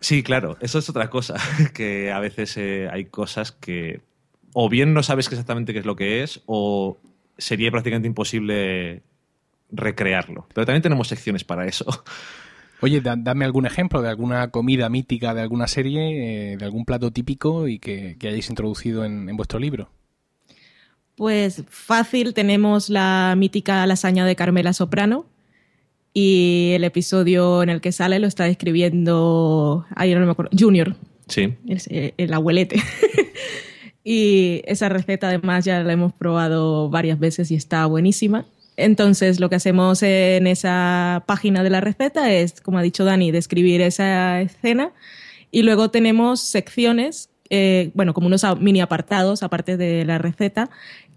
Sí, 0.00 0.22
claro, 0.22 0.56
eso 0.60 0.78
es 0.78 0.88
otra 0.88 1.10
cosa, 1.10 1.36
que 1.74 2.12
a 2.12 2.20
veces 2.20 2.56
eh, 2.56 2.88
hay 2.90 3.06
cosas 3.06 3.52
que 3.52 4.02
o 4.52 4.68
bien 4.68 4.94
no 4.94 5.02
sabes 5.02 5.26
exactamente 5.26 5.72
qué 5.72 5.80
es 5.80 5.86
lo 5.86 5.96
que 5.96 6.22
es 6.22 6.42
o 6.46 6.98
sería 7.36 7.70
prácticamente 7.70 8.08
imposible 8.08 9.02
recrearlo. 9.70 10.46
Pero 10.54 10.66
también 10.66 10.82
tenemos 10.82 11.08
secciones 11.08 11.44
para 11.44 11.66
eso. 11.66 11.84
Oye, 12.80 13.00
dame 13.00 13.44
algún 13.44 13.66
ejemplo 13.66 14.02
de 14.02 14.10
alguna 14.10 14.50
comida 14.50 14.88
mítica 14.90 15.32
de 15.32 15.40
alguna 15.40 15.66
serie, 15.66 16.52
eh, 16.52 16.56
de 16.56 16.64
algún 16.64 16.84
plato 16.84 17.10
típico 17.10 17.68
y 17.68 17.78
que, 17.78 18.16
hayáis 18.20 18.50
introducido 18.50 19.04
en, 19.04 19.34
vuestro 19.36 19.58
libro. 19.58 19.90
Pues 21.16 21.62
fácil, 21.68 22.34
tenemos 22.34 22.90
la 22.90 23.34
mítica 23.36 23.86
lasaña 23.86 24.26
de 24.26 24.36
Carmela 24.36 24.72
Soprano 24.72 25.26
y 26.12 26.72
el 26.74 26.84
episodio 26.84 27.62
en 27.62 27.70
el 27.70 27.80
que 27.80 27.92
sale 27.92 28.18
lo 28.18 28.26
está 28.26 28.46
escribiendo, 28.48 29.86
ay, 29.94 30.14
no 30.14 30.24
me 30.24 30.32
acuerdo, 30.32 30.50
Junior. 30.58 30.94
Sí. 31.28 31.54
El, 31.66 32.14
el 32.16 32.34
abuelete. 32.34 32.82
y 34.04 34.62
esa 34.66 34.88
receta 34.88 35.28
además 35.28 35.64
ya 35.64 35.82
la 35.82 35.92
hemos 35.92 36.12
probado 36.12 36.90
varias 36.90 37.18
veces 37.18 37.50
y 37.50 37.54
está 37.54 37.86
buenísima. 37.86 38.46
Entonces, 38.76 39.40
lo 39.40 39.48
que 39.48 39.56
hacemos 39.56 40.02
en 40.02 40.46
esa 40.46 41.24
página 41.26 41.62
de 41.62 41.70
la 41.70 41.80
receta 41.80 42.32
es, 42.32 42.60
como 42.60 42.78
ha 42.78 42.82
dicho 42.82 43.04
Dani, 43.04 43.30
describir 43.30 43.80
esa 43.80 44.40
escena 44.40 44.92
y 45.50 45.62
luego 45.62 45.90
tenemos 45.90 46.40
secciones, 46.40 47.30
eh, 47.48 47.90
bueno, 47.94 48.12
como 48.12 48.26
unos 48.26 48.44
mini 48.60 48.80
apartados 48.80 49.42
aparte 49.42 49.76
de 49.76 50.04
la 50.04 50.18
receta, 50.18 50.68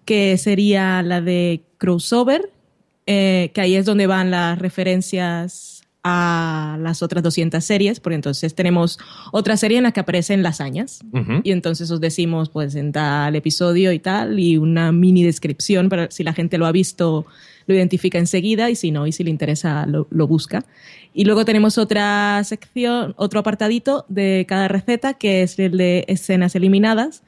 que 0.09 0.39
sería 0.39 1.03
la 1.03 1.21
de 1.21 1.61
crossover, 1.77 2.51
eh, 3.05 3.51
que 3.53 3.61
ahí 3.61 3.75
es 3.75 3.85
donde 3.85 4.07
van 4.07 4.31
las 4.31 4.57
referencias 4.57 5.83
a 6.03 6.79
las 6.81 7.03
otras 7.03 7.21
200 7.21 7.63
series, 7.63 7.99
porque 7.99 8.15
entonces 8.15 8.55
tenemos 8.55 8.97
otra 9.31 9.55
serie 9.55 9.77
en 9.77 9.83
la 9.83 9.91
que 9.91 9.99
aparecen 9.99 10.41
lasañas 10.41 11.01
y 11.43 11.51
entonces 11.51 11.91
os 11.91 12.01
decimos 12.01 12.49
pues 12.49 12.73
en 12.73 12.91
tal 12.91 13.35
episodio 13.35 13.91
y 13.91 13.99
tal 13.99 14.39
y 14.39 14.57
una 14.57 14.91
mini 14.91 15.23
descripción 15.23 15.89
para 15.89 16.09
si 16.09 16.23
la 16.23 16.33
gente 16.33 16.57
lo 16.57 16.65
ha 16.65 16.71
visto 16.71 17.27
lo 17.67 17.75
identifica 17.75 18.17
enseguida 18.17 18.71
y 18.71 18.75
si 18.75 18.89
no 18.89 19.05
y 19.05 19.11
si 19.11 19.23
le 19.23 19.29
interesa 19.29 19.85
lo, 19.85 20.07
lo 20.09 20.25
busca. 20.25 20.65
Y 21.13 21.25
luego 21.25 21.45
tenemos 21.45 21.77
otra 21.77 22.43
sección, 22.45 23.13
otro 23.15 23.41
apartadito 23.41 24.05
de 24.09 24.47
cada 24.49 24.69
receta 24.69 25.13
que 25.13 25.43
es 25.43 25.59
el 25.59 25.77
de 25.77 26.05
escenas 26.07 26.55
eliminadas, 26.55 27.21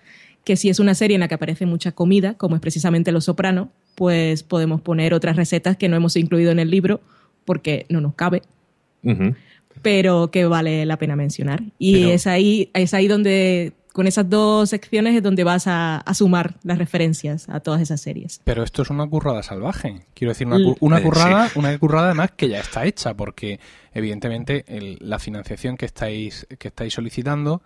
que 0.44 0.56
si 0.56 0.70
es 0.70 0.80
una 0.80 0.96
serie 0.96 1.16
en 1.16 1.22
la 1.22 1.28
que 1.28 1.36
aparece 1.36 1.66
mucha 1.66 1.92
comida, 1.92 2.34
como 2.36 2.56
es 2.56 2.62
precisamente 2.62 3.12
Los 3.12 3.26
Soprano, 3.26 3.70
pues 3.96 4.44
podemos 4.44 4.82
poner 4.82 5.14
otras 5.14 5.36
recetas 5.36 5.78
que 5.78 5.90
no 5.90 5.96
hemos 5.96 6.16
incluido 6.16 6.52
en 6.52 6.60
el 6.60 6.72
libro 6.72 7.02
porque 7.46 7.86
no 7.90 8.02
nos 8.02 8.16
cabe 8.16 8.42
pero 9.82 10.32
que 10.32 10.46
vale 10.46 10.86
la 10.86 10.98
pena 10.98 11.16
mencionar. 11.16 11.62
Y 11.80 12.10
es, 12.10 12.28
ahí, 12.28 12.70
es 12.74 12.94
ahí 12.94 13.08
donde, 13.08 13.74
con 13.94 14.08
esas 14.08 14.30
dos 14.30 14.70
secciones, 14.70 15.16
es 15.16 15.24
donde 15.24 15.44
vas 15.44 15.64
a, 15.68 16.04
sumar 16.14 16.56
las 16.64 16.78
referencias 16.78 17.50
a 17.50 17.60
todas 17.60 17.82
esas 17.82 18.02
series. 18.02 18.42
Pero 18.44 18.64
esto 18.64 18.82
es 18.82 18.90
una 18.90 19.08
currada 19.08 19.44
salvaje. 19.44 20.06
Quiero 20.14 20.32
decir, 20.32 20.48
una, 20.48 20.58
una 20.80 21.00
eh, 21.00 21.04
currada, 21.04 21.52
una 21.56 21.78
currada 21.78 22.08
además 22.08 22.32
que 22.36 22.50
ya 22.50 22.60
está 22.60 22.86
hecha, 22.86 23.16
porque 23.16 23.60
evidentemente 23.94 24.66
la 25.00 25.20
financiación 25.20 25.78
que 25.78 25.86
estáis, 25.86 26.48
que 26.60 26.68
estáis 26.68 26.94
solicitando 26.94 27.62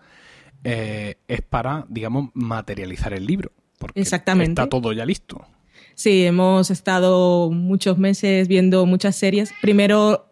eh, 0.64 1.16
es 1.28 1.42
para, 1.42 1.86
digamos, 1.88 2.30
materializar 2.34 3.12
el 3.12 3.26
libro. 3.26 3.52
Porque 3.78 4.00
Exactamente. 4.00 4.60
Está 4.60 4.68
todo 4.68 4.92
ya 4.92 5.04
listo. 5.04 5.46
Sí, 5.94 6.26
hemos 6.26 6.70
estado 6.70 7.50
muchos 7.50 7.98
meses 7.98 8.48
viendo 8.48 8.84
muchas 8.84 9.16
series. 9.16 9.52
Primero 9.62 10.25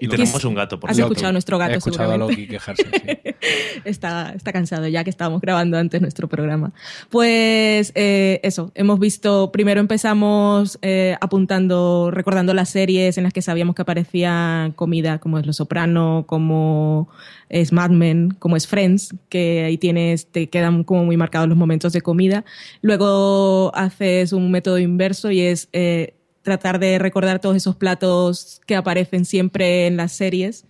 y 0.00 0.08
tenemos 0.08 0.44
un 0.44 0.54
gato, 0.54 0.78
por 0.78 0.90
Has 0.90 0.98
escuchado 0.98 1.28
a 1.28 1.32
nuestro 1.32 1.58
gato, 1.58 1.74
He 1.74 1.76
escuchado 1.76 2.12
a 2.12 2.16
Loki 2.16 2.46
quejarse, 2.46 2.84
sí. 2.84 3.34
está, 3.84 4.32
está 4.34 4.52
cansado 4.52 4.86
ya 4.88 5.04
que 5.04 5.10
estábamos 5.10 5.40
grabando 5.40 5.78
antes 5.78 6.00
nuestro 6.00 6.28
programa. 6.28 6.72
Pues 7.10 7.92
eh, 7.94 8.40
eso, 8.42 8.72
hemos 8.74 8.98
visto, 8.98 9.52
primero 9.52 9.80
empezamos 9.80 10.78
eh, 10.82 11.16
apuntando, 11.20 12.10
recordando 12.12 12.54
las 12.54 12.70
series 12.70 13.18
en 13.18 13.24
las 13.24 13.32
que 13.32 13.42
sabíamos 13.42 13.74
que 13.74 13.82
aparecía 13.82 14.72
comida, 14.76 15.18
como 15.18 15.38
es 15.38 15.46
Los 15.46 15.56
Soprano, 15.56 16.24
como 16.26 17.08
es 17.48 17.72
Mad 17.72 17.90
Men, 17.90 18.30
como 18.38 18.56
es 18.56 18.66
Friends, 18.66 19.14
que 19.28 19.64
ahí 19.64 19.78
tienes, 19.78 20.26
te 20.26 20.48
quedan 20.48 20.84
como 20.84 21.04
muy 21.04 21.16
marcados 21.16 21.48
los 21.48 21.58
momentos 21.58 21.92
de 21.92 22.00
comida. 22.00 22.44
Luego 22.82 23.72
haces 23.74 24.32
un 24.32 24.50
método 24.50 24.78
inverso 24.78 25.30
y 25.30 25.40
es... 25.40 25.68
Eh, 25.72 26.14
tratar 26.42 26.78
de 26.78 26.98
recordar 26.98 27.40
todos 27.40 27.56
esos 27.56 27.76
platos 27.76 28.60
que 28.66 28.76
aparecen 28.76 29.24
siempre 29.24 29.86
en 29.86 29.96
las 29.96 30.12
series 30.12 30.64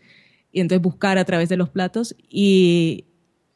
y 0.52 0.60
entonces 0.60 0.82
buscar 0.82 1.18
a 1.18 1.24
través 1.24 1.48
de 1.48 1.56
los 1.56 1.68
platos 1.68 2.16
y 2.28 3.04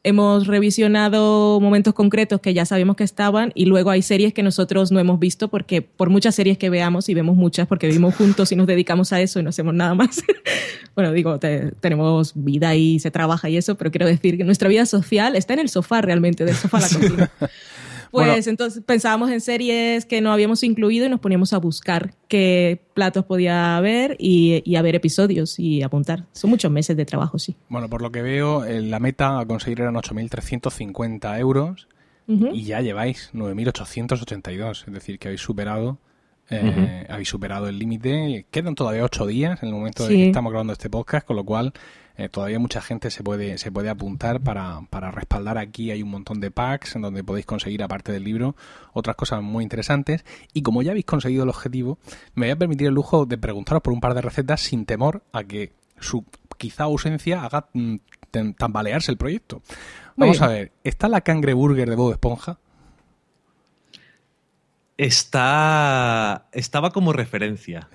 hemos 0.03 0.47
revisionado 0.47 1.59
momentos 1.61 1.93
concretos 1.93 2.41
que 2.41 2.53
ya 2.53 2.65
sabíamos 2.65 2.97
que 2.97 3.05
estaban 3.05 3.51
y 3.55 3.65
luego 3.65 3.89
hay 3.89 4.01
series 4.01 4.33
que 4.33 4.43
nosotros 4.43 4.91
no 4.91 4.99
hemos 4.99 5.17
visto 5.19 5.47
porque 5.47 5.81
por 5.81 6.09
muchas 6.09 6.35
series 6.35 6.57
que 6.57 6.69
veamos 6.69 7.07
y 7.07 7.13
vemos 7.13 7.37
muchas 7.37 7.67
porque 7.67 7.87
vivimos 7.87 8.15
juntos 8.15 8.51
y 8.51 8.55
nos 8.55 8.67
dedicamos 8.67 9.13
a 9.13 9.21
eso 9.21 9.39
y 9.39 9.43
no 9.43 9.49
hacemos 9.49 9.73
nada 9.73 9.95
más. 9.95 10.21
bueno, 10.95 11.13
digo, 11.13 11.39
tenemos 11.39 12.33
vida 12.35 12.75
y 12.75 12.99
se 12.99 13.11
trabaja 13.11 13.49
y 13.49 13.57
eso, 13.57 13.75
pero 13.75 13.91
quiero 13.91 14.05
decir 14.05 14.37
que 14.37 14.43
nuestra 14.43 14.67
vida 14.67 14.85
social 14.85 15.35
está 15.37 15.53
en 15.53 15.59
el 15.59 15.69
sofá 15.69 16.01
realmente, 16.01 16.43
del 16.43 16.55
sofá 16.55 16.77
a 16.77 16.81
la 16.81 16.89
cocina. 16.89 17.31
Pues 18.13 18.45
entonces 18.45 18.83
pensábamos 18.85 19.31
en 19.31 19.41
series 19.41 20.05
que 20.05 20.21
no 20.21 20.31
habíamos 20.31 20.63
incluido 20.63 21.07
y 21.07 21.09
nos 21.09 21.19
poníamos 21.19 21.51
a 21.51 21.57
buscar 21.57 22.13
qué 22.27 22.79
platos 22.93 23.25
podía 23.25 23.75
haber 23.75 24.15
y, 24.19 24.75
a 24.75 24.81
ver 24.83 24.93
episodios 24.93 25.57
y 25.57 25.81
apuntar. 25.81 26.27
Son 26.31 26.51
muchos 26.51 26.71
meses 26.71 26.95
de 26.95 27.05
trabajo, 27.05 27.39
sí. 27.39 27.55
Bueno, 27.69 27.89
por 27.89 28.03
lo 28.03 28.11
que 28.11 28.21
veo, 28.21 28.65
eh, 28.65 28.81
la 28.81 28.99
meta 28.99 29.39
a 29.39 29.45
conseguir 29.47 29.81
eran 29.81 29.95
8.350 29.95 31.39
euros 31.39 31.87
y 32.27 32.63
ya 32.63 32.81
lleváis 32.81 33.31
9.882, 33.33 34.87
es 34.87 34.93
decir, 34.93 35.17
que 35.17 35.29
habéis 35.29 35.41
superado 35.41 35.97
eh, 36.49 37.05
habéis 37.09 37.29
superado 37.29 37.67
el 37.67 37.79
límite. 37.79 38.45
Quedan 38.51 38.75
todavía 38.75 39.03
ocho 39.03 39.25
días 39.25 39.61
en 39.63 39.69
el 39.69 39.75
momento 39.75 40.07
de 40.07 40.15
que 40.15 40.27
estamos 40.27 40.51
grabando 40.51 40.73
este 40.73 40.89
podcast, 40.89 41.25
con 41.25 41.35
lo 41.35 41.43
cual 41.43 41.73
eh, 42.15 42.29
todavía 42.29 42.59
mucha 42.59 42.81
gente 42.81 43.09
se 43.09 43.23
puede, 43.23 43.57
se 43.57 43.71
puede 43.71 43.89
apuntar 43.89 44.41
para, 44.41 44.81
para 44.89 45.11
respaldar 45.11 45.57
aquí. 45.57 45.89
Hay 45.91 46.03
un 46.03 46.11
montón 46.11 46.39
de 46.39 46.51
packs 46.51 46.95
en 46.95 47.01
donde 47.01 47.23
podéis 47.23 47.45
conseguir, 47.45 47.81
aparte 47.81 48.11
del 48.11 48.23
libro, 48.23 48.55
otras 48.93 49.15
cosas 49.15 49.41
muy 49.41 49.63
interesantes. 49.63 50.23
Y 50.53 50.61
como 50.61 50.81
ya 50.83 50.91
habéis 50.91 51.05
conseguido 51.05 51.43
el 51.43 51.49
objetivo, 51.49 51.97
me 52.35 52.45
voy 52.45 52.51
a 52.51 52.55
permitir 52.55 52.87
el 52.87 52.93
lujo 52.93 53.25
de 53.25 53.37
preguntaros 53.37 53.81
por 53.81 53.93
un 53.93 54.01
par 54.01 54.13
de 54.13 54.21
recetas 54.21 54.61
sin 54.61 54.85
temor 54.85 55.23
a 55.31 55.43
que 55.43 55.71
su 55.99 56.23
quizá 56.57 56.83
ausencia 56.83 57.43
haga 57.43 57.67
mm, 57.73 57.95
tambalearse 58.57 59.11
el 59.11 59.17
proyecto. 59.17 59.61
Vamos 60.15 60.41
a 60.41 60.47
ver, 60.47 60.71
¿está 60.83 61.07
la 61.07 61.21
cangreburger 61.21 61.89
de 61.89 61.95
Bob 61.95 62.11
Esponja? 62.11 62.59
Está. 64.97 66.47
Estaba 66.51 66.91
como 66.91 67.13
referencia. 67.13 67.89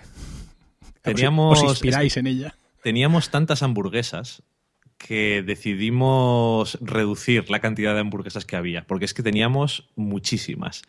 Teníamos. 1.02 1.62
¿Os 1.62 1.70
inspiráis 1.70 2.16
en 2.16 2.26
ella? 2.26 2.54
Teníamos 2.82 3.30
tantas 3.30 3.62
hamburguesas 3.62 4.42
que 4.98 5.42
decidimos 5.42 6.76
reducir 6.80 7.50
la 7.50 7.60
cantidad 7.60 7.94
de 7.94 8.00
hamburguesas 8.00 8.44
que 8.44 8.56
había, 8.56 8.86
porque 8.86 9.04
es 9.04 9.14
que 9.14 9.22
teníamos 9.22 9.88
muchísimas. 9.94 10.82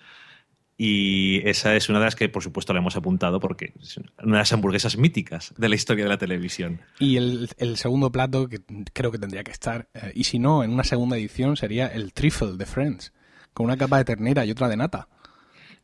Y 0.82 1.42
esa 1.48 1.76
es 1.76 1.90
una 1.90 2.00
de 2.00 2.06
las 2.06 2.16
que, 2.16 2.30
por 2.30 2.42
supuesto, 2.42 2.72
le 2.72 2.80
hemos 2.80 2.96
apuntado 2.96 3.42
porque 3.42 3.74
es 3.82 3.98
una 3.98 4.38
de 4.38 4.38
las 4.38 4.54
hamburguesas 4.54 4.98
míticas 4.98 5.54
de 5.58 5.68
la 5.68 5.76
historia 5.76 6.06
de 6.06 6.10
la 6.10 6.18
televisión. 6.18 6.80
Y 7.00 7.18
el, 7.18 7.50
segundo 7.76 8.12
plato 8.12 8.48
que 8.48 8.62
creo 8.94 9.12
que 9.12 9.20
tendría 9.20 9.44
que 9.44 9.52
estar, 9.52 9.90
eh, 9.94 10.14
y 10.16 10.24
si 10.24 10.40
no, 10.40 10.64
en 10.64 10.72
una 10.72 10.86
segunda 10.86 11.18
edición, 11.18 11.58
sería 11.58 11.88
el 11.88 12.14
trifle 12.14 12.56
de 12.56 12.66
Friends, 12.66 13.12
con 13.54 13.66
una 13.66 13.76
capa 13.76 13.98
de 13.98 14.06
ternera 14.06 14.46
y 14.46 14.52
otra 14.52 14.70
de 14.70 14.78
nata. 14.78 15.10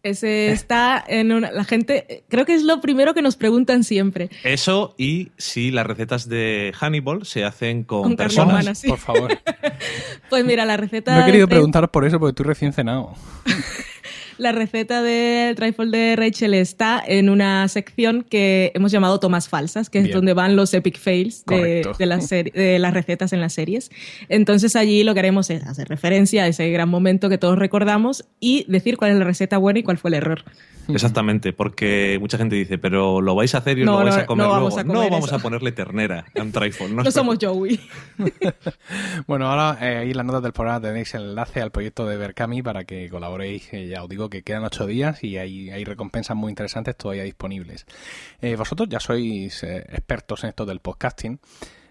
Ese 0.06 0.52
está 0.52 1.04
en 1.08 1.32
una, 1.32 1.52
la 1.52 1.64
gente, 1.64 2.24
creo 2.30 2.46
que 2.46 2.54
es 2.54 2.62
lo 2.62 2.80
primero 2.80 3.16
que 3.16 3.24
nos 3.24 3.36
preguntan 3.38 3.84
siempre. 3.84 4.30
Eso 4.44 4.94
y 5.00 5.32
si 5.38 5.72
las 5.72 5.88
recetas 5.88 6.30
de 6.30 6.72
Hannibal 6.80 7.26
se 7.26 7.44
hacen 7.44 7.84
con, 7.84 8.16
personas, 8.16 8.84
por 8.88 9.00
favor. 9.00 9.36
pues 10.30 10.46
mira, 10.46 10.64
la 10.64 10.78
receta... 10.78 11.16
No 11.16 11.24
he 11.24 11.26
querido 11.26 11.48
preguntaros 11.48 11.90
por 11.90 12.06
eso 12.06 12.20
porque 12.20 12.34
estoy 12.34 12.46
recién 12.46 12.72
cenado. 12.72 13.16
La 14.38 14.52
receta 14.52 15.02
del 15.02 15.56
trifle 15.56 15.86
de 15.98 16.16
Rachel 16.16 16.54
está 16.54 17.02
en 17.06 17.30
una 17.30 17.68
sección 17.70 18.24
que 18.24 18.72
hemos 18.76 18.92
llamado 18.92 19.20
tomas 19.20 19.48
falsas, 19.48 19.90
que 19.90 20.00
es 20.00 20.12
donde 20.12 20.34
van 20.34 20.56
los 20.56 20.74
epic 20.74 20.98
fails 20.98 21.46
de, 21.46 21.88
de, 21.98 22.80
las 22.80 22.94
recetas 22.94 23.32
en 23.32 23.40
las 23.40 23.54
series. 23.54 23.92
Entonces 24.28 24.76
allí 24.76 25.04
lo 25.04 25.14
que 25.14 25.20
haremos 25.20 25.50
es 25.50 25.64
hacer 25.66 25.88
referencia 25.88 26.44
a 26.44 26.48
ese 26.48 26.70
gran 26.70 26.90
momento 26.90 27.30
que 27.30 27.38
todos 27.38 27.58
recordamos 27.58 28.26
y 28.40 28.66
decir 28.68 28.98
cuál 28.98 29.12
es 29.12 29.18
la 29.18 29.24
receta 29.24 29.58
buena 29.58 29.80
y 29.80 29.84
cuál 29.84 29.98
fue 29.98 30.10
el 30.10 30.16
error. 30.16 30.44
Exactamente, 30.88 31.54
porque 31.54 32.18
mucha 32.20 32.38
gente 32.38 32.56
dice, 32.56 32.78
pero 32.78 33.22
¿lo 33.22 33.36
vais 33.36 33.56
a 33.56 33.60
hacer 33.60 33.80
y 33.80 33.86
no, 33.86 34.00
lo 34.00 34.06
vais 34.06 34.18
a 34.18 34.26
comer 34.26 34.46
no 34.46 34.60
luego? 34.60 34.84
no 34.84 35.10
vamos 35.10 35.34
a 35.34 35.40
ponerle 35.40 35.72
ternera 35.72 36.26
a 36.38 36.42
un 36.42 36.52
trifle. 36.52 36.90
No, 36.90 37.10
somos 37.12 37.38
Joey. 37.42 37.80
bueno, 39.28 39.48
ahora 39.50 39.78
eh, 39.82 39.98
ahí 39.98 40.12
en 40.12 40.18
las 40.18 40.26
notas 40.26 40.44
del 40.44 40.54
programa 40.54 40.82
tenéis 40.82 41.14
el 41.16 41.24
enlace 41.24 41.62
al 41.62 41.72
proyecto 41.72 42.06
de 42.06 42.18
Berkami 42.18 42.62
para 42.62 42.84
que 42.84 43.10
colaboréis. 43.10 43.70
ya 43.72 44.04
os 44.04 44.10
digo 44.10 44.25
que 44.30 44.44
quedan 44.44 44.64
ocho 44.64 44.86
días 44.86 45.24
y 45.24 45.38
hay, 45.38 45.70
hay 45.70 45.84
recompensas 45.84 46.36
muy 46.36 46.52
interesantes 46.52 46.96
todavía 46.96 47.24
disponibles. 47.24 47.86
Eh, 48.42 48.56
vosotros 48.56 48.90
ya 48.90 49.00
sois 49.00 49.64
eh, 49.64 49.86
expertos 49.90 50.44
en 50.44 50.50
esto 50.50 50.66
del 50.66 50.80
podcasting. 50.80 51.40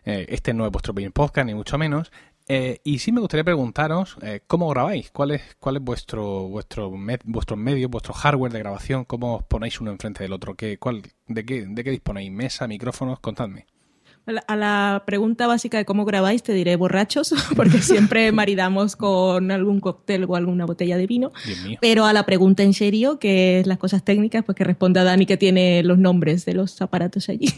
este 0.05 0.53
no 0.53 0.67
es 0.67 0.73
vuestro 0.73 0.95
primer 0.95 1.13
podcast, 1.13 1.47
ni 1.47 1.55
mucho 1.55 1.79
menos. 1.79 2.11
Eh, 2.47 2.81
y 2.85 2.99
sí 2.99 3.11
me 3.11 3.21
gustaría 3.21 3.45
preguntaros 3.45 4.19
eh, 4.21 4.43
cómo 4.47 4.69
grabáis, 4.69 5.11
cuál 5.11 5.31
es, 5.31 5.57
cuál 5.59 5.77
es 5.77 5.83
vuestro, 5.83 6.47
vuestro, 6.49 6.91
vuestro 7.25 7.57
medio, 7.57 7.89
vuestro 7.89 8.13
hardware 8.13 8.53
de 8.53 8.59
grabación, 8.59 9.05
cómo 9.07 9.37
os 9.37 9.45
ponéis 9.45 9.81
uno 9.81 9.91
enfrente 9.91 10.25
del 10.25 10.33
otro, 10.35 10.55
¿Qué, 10.55 10.79
cuál, 10.79 11.03
de, 11.27 11.45
qué, 11.47 11.65
¿de 11.67 11.85
qué 11.85 11.91
disponéis? 11.91 12.31
¿Mesa, 12.31 12.69
micrófonos? 12.69 13.19
Contadme. 13.21 13.67
A 14.27 14.57
la, 14.57 15.03
pregunta 15.07 15.47
básica 15.47 15.77
de 15.77 15.85
cómo 15.85 16.07
grabáis 16.07 16.43
te 16.43 16.55
diré 16.55 16.77
borrachos, 16.77 17.35
porque 17.57 17.83
siempre 17.83 18.33
maridamos 18.33 18.97
con 18.97 19.51
algún 19.51 19.81
cóctel 19.81 20.25
o 20.27 20.37
alguna 20.37 20.65
botella 20.65 20.97
de 20.97 21.07
vino. 21.07 21.33
Pero 21.81 22.07
a 22.07 22.13
la 22.13 22.25
pregunta 22.25 22.63
en 22.63 22.73
serio, 22.73 23.19
que 23.19 23.61
es 23.61 23.67
las 23.67 23.79
cosas 23.79 24.05
técnicas, 24.05 24.45
pues 24.45 24.57
que 24.57 24.65
responda 24.65 25.05
Dani 25.05 25.27
que 25.27 25.37
tiene 25.37 25.83
los 25.83 25.99
nombres 25.99 26.45
de 26.47 26.55
los 26.55 26.81
aparatos 26.81 27.29
allí. 27.29 27.49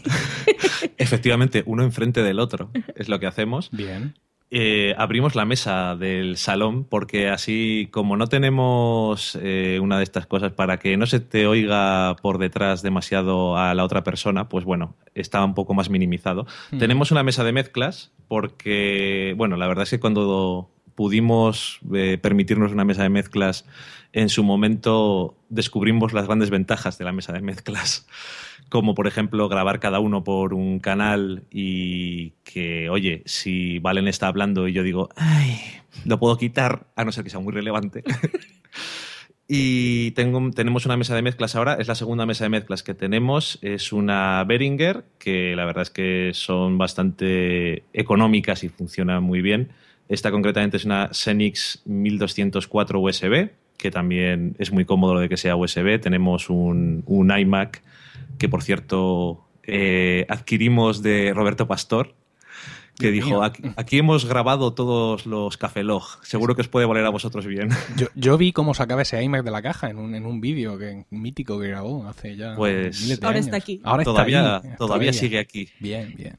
Efectivamente, 0.98 1.62
uno 1.66 1.84
enfrente 1.84 2.22
del 2.22 2.40
otro 2.40 2.70
es 2.96 3.08
lo 3.08 3.20
que 3.20 3.26
hacemos. 3.26 3.70
Bien. 3.70 4.14
Eh, 4.48 4.94
abrimos 4.96 5.34
la 5.34 5.44
mesa 5.44 5.96
del 5.96 6.36
salón 6.36 6.84
porque 6.84 7.28
así 7.28 7.88
como 7.90 8.16
no 8.16 8.28
tenemos 8.28 9.36
eh, 9.42 9.80
una 9.82 9.98
de 9.98 10.04
estas 10.04 10.26
cosas 10.26 10.52
para 10.52 10.78
que 10.78 10.96
no 10.96 11.06
se 11.06 11.18
te 11.18 11.48
oiga 11.48 12.14
por 12.22 12.38
detrás 12.38 12.80
demasiado 12.80 13.56
a 13.56 13.74
la 13.74 13.84
otra 13.84 14.04
persona, 14.04 14.48
pues 14.48 14.64
bueno, 14.64 14.94
está 15.16 15.44
un 15.44 15.54
poco 15.54 15.74
más 15.74 15.90
minimizado. 15.90 16.46
Mm. 16.70 16.78
Tenemos 16.78 17.10
una 17.10 17.24
mesa 17.24 17.42
de 17.42 17.52
mezclas 17.52 18.12
porque, 18.28 19.34
bueno, 19.36 19.56
la 19.56 19.66
verdad 19.66 19.82
es 19.82 19.90
que 19.90 20.00
cuando 20.00 20.70
pudimos 20.94 21.80
eh, 21.92 22.16
permitirnos 22.20 22.70
una 22.70 22.84
mesa 22.84 23.02
de 23.02 23.08
mezclas, 23.08 23.66
en 24.12 24.28
su 24.28 24.44
momento 24.44 25.36
descubrimos 25.48 26.12
las 26.12 26.26
grandes 26.26 26.50
ventajas 26.50 26.98
de 26.98 27.04
la 27.04 27.12
mesa 27.12 27.32
de 27.32 27.40
mezclas 27.40 28.06
como 28.68 28.94
por 28.94 29.06
ejemplo 29.06 29.48
grabar 29.48 29.80
cada 29.80 30.00
uno 30.00 30.24
por 30.24 30.54
un 30.54 30.80
canal 30.80 31.44
y 31.50 32.30
que, 32.44 32.88
oye, 32.90 33.22
si 33.26 33.78
Valen 33.78 34.08
está 34.08 34.28
hablando 34.28 34.66
y 34.68 34.72
yo 34.72 34.82
digo, 34.82 35.08
ay, 35.16 35.60
lo 36.04 36.18
puedo 36.18 36.36
quitar, 36.36 36.86
a 36.96 37.04
no 37.04 37.12
ser 37.12 37.24
que 37.24 37.30
sea 37.30 37.40
muy 37.40 37.52
relevante. 37.52 38.02
y 39.48 40.10
tengo, 40.12 40.50
tenemos 40.50 40.84
una 40.86 40.96
mesa 40.96 41.14
de 41.14 41.22
mezclas 41.22 41.54
ahora, 41.54 41.74
es 41.74 41.88
la 41.88 41.94
segunda 41.94 42.26
mesa 42.26 42.44
de 42.44 42.50
mezclas 42.50 42.82
que 42.82 42.94
tenemos, 42.94 43.58
es 43.62 43.92
una 43.92 44.42
Behringer, 44.44 45.04
que 45.18 45.54
la 45.54 45.64
verdad 45.64 45.82
es 45.82 45.90
que 45.90 46.32
son 46.34 46.78
bastante 46.78 47.84
económicas 47.92 48.64
y 48.64 48.68
funcionan 48.68 49.22
muy 49.22 49.42
bien. 49.42 49.70
Esta 50.08 50.30
concretamente 50.30 50.76
es 50.76 50.84
una 50.84 51.10
Xenix 51.12 51.82
1204 51.84 53.00
USB, 53.00 53.50
que 53.76 53.90
también 53.90 54.56
es 54.58 54.72
muy 54.72 54.84
cómodo 54.84 55.14
lo 55.14 55.20
de 55.20 55.28
que 55.28 55.36
sea 55.36 55.56
USB. 55.56 56.00
Tenemos 56.00 56.50
un, 56.50 57.02
un 57.06 57.36
iMac 57.38 57.82
que 58.38 58.48
por 58.48 58.62
cierto 58.62 59.44
eh, 59.62 60.26
adquirimos 60.28 61.02
de 61.02 61.32
Roberto 61.34 61.66
Pastor, 61.66 62.14
que 62.98 63.10
Dios 63.10 63.26
dijo, 63.26 63.42
aquí, 63.42 63.62
aquí 63.76 63.98
hemos 63.98 64.24
grabado 64.24 64.72
todos 64.72 65.26
los 65.26 65.58
Café 65.58 65.82
Log, 65.82 66.02
seguro 66.22 66.54
que 66.54 66.62
os 66.62 66.68
puede 66.68 66.86
valer 66.86 67.04
a 67.04 67.10
vosotros 67.10 67.44
bien. 67.44 67.68
Yo, 67.98 68.06
yo 68.14 68.38
vi 68.38 68.52
cómo 68.52 68.72
sacaba 68.72 69.02
ese 69.02 69.22
iMac 69.22 69.44
de 69.44 69.50
la 69.50 69.60
caja 69.60 69.90
en 69.90 69.98
un, 69.98 70.14
en 70.14 70.24
un 70.24 70.40
vídeo 70.40 70.78
que, 70.78 71.04
mítico 71.10 71.60
que 71.60 71.68
grabó 71.68 72.06
hace 72.06 72.36
ya 72.36 72.56
Pues- 72.56 73.02
miles 73.02 73.20
de 73.20 73.26
Ahora 73.26 73.36
años. 73.36 73.46
está 73.48 73.56
aquí. 73.58 73.80
Ahora 73.84 74.02
está 74.02 74.12
todavía, 74.12 74.56
ahí, 74.56 74.62
todavía 74.78 75.12
sigue 75.12 75.38
aquí. 75.38 75.68
Bien, 75.78 76.14
bien. 76.16 76.38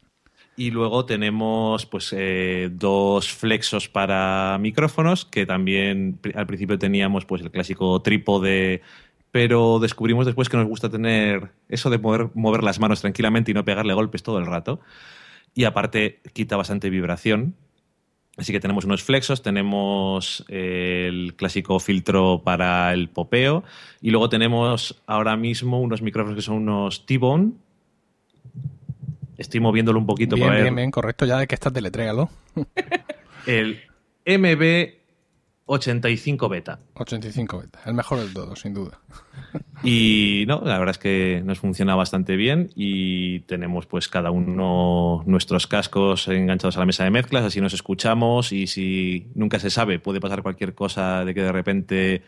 Y 0.59 0.71
luego 0.71 1.05
tenemos 1.05 1.85
pues 1.85 2.11
eh, 2.17 2.69
dos 2.73 3.31
flexos 3.31 3.87
para 3.87 4.57
micrófonos, 4.59 5.23
que 5.23 5.45
también 5.45 6.19
al 6.33 6.47
principio 6.47 6.79
teníamos 6.79 7.25
pues 7.25 7.43
el 7.43 7.51
clásico 7.51 8.01
trípode, 8.01 8.81
pero 9.29 9.77
descubrimos 9.77 10.25
después 10.25 10.49
que 10.49 10.57
nos 10.57 10.65
gusta 10.65 10.89
tener 10.89 11.51
eso 11.69 11.91
de 11.91 11.99
poder 11.99 12.29
mover 12.33 12.63
las 12.63 12.79
manos 12.79 13.01
tranquilamente 13.01 13.51
y 13.51 13.53
no 13.53 13.65
pegarle 13.65 13.93
golpes 13.93 14.23
todo 14.23 14.39
el 14.39 14.47
rato. 14.47 14.79
Y 15.53 15.65
aparte 15.65 16.21
quita 16.33 16.57
bastante 16.57 16.89
vibración. 16.89 17.55
Así 18.35 18.51
que 18.51 18.59
tenemos 18.59 18.83
unos 18.83 19.03
flexos, 19.03 19.43
tenemos 19.43 20.43
eh, 20.47 21.05
el 21.07 21.35
clásico 21.35 21.79
filtro 21.79 22.41
para 22.43 22.93
el 22.93 23.09
popeo 23.09 23.63
y 24.01 24.09
luego 24.09 24.27
tenemos 24.27 25.03
ahora 25.05 25.37
mismo 25.37 25.79
unos 25.79 26.01
micrófonos 26.01 26.35
que 26.35 26.41
son 26.41 26.55
unos 26.55 27.05
T-Bone. 27.05 27.51
Estoy 29.37 29.59
moviéndolo 29.59 29.99
un 29.99 30.05
poquito 30.05 30.35
Bien, 30.35 30.47
para 30.47 30.55
ver 30.55 30.63
bien, 30.65 30.75
bien, 30.75 30.91
correcto. 30.91 31.25
Ya 31.25 31.37
de 31.37 31.47
que 31.47 31.55
estás 31.55 31.73
deletrégalo. 31.73 32.29
el 33.45 33.81
MB85 34.25 36.49
Beta. 36.49 36.79
85 36.95 37.59
beta. 37.59 37.79
El 37.85 37.93
mejor 37.93 38.19
del 38.19 38.33
todo, 38.33 38.55
sin 38.55 38.73
duda. 38.73 38.99
Y 39.83 40.45
no, 40.47 40.61
la 40.65 40.79
verdad 40.79 40.91
es 40.91 40.97
que 40.97 41.43
nos 41.45 41.59
funciona 41.59 41.93
bastante 41.95 42.35
bien 42.35 42.71
y 42.75 43.41
tenemos 43.41 43.85
pues 43.85 44.07
cada 44.07 44.31
uno 44.31 45.21
nuestros 45.27 45.67
cascos 45.67 46.27
enganchados 46.27 46.77
a 46.77 46.79
la 46.79 46.87
mesa 46.87 47.03
de 47.03 47.11
mezclas, 47.11 47.45
así 47.45 47.61
nos 47.61 47.73
escuchamos 47.73 48.51
y 48.51 48.65
si 48.65 49.27
nunca 49.35 49.59
se 49.59 49.69
sabe, 49.69 49.99
puede 49.99 50.19
pasar 50.19 50.41
cualquier 50.41 50.73
cosa 50.73 51.23
de 51.23 51.35
que 51.35 51.43
de 51.43 51.51
repente 51.51 52.23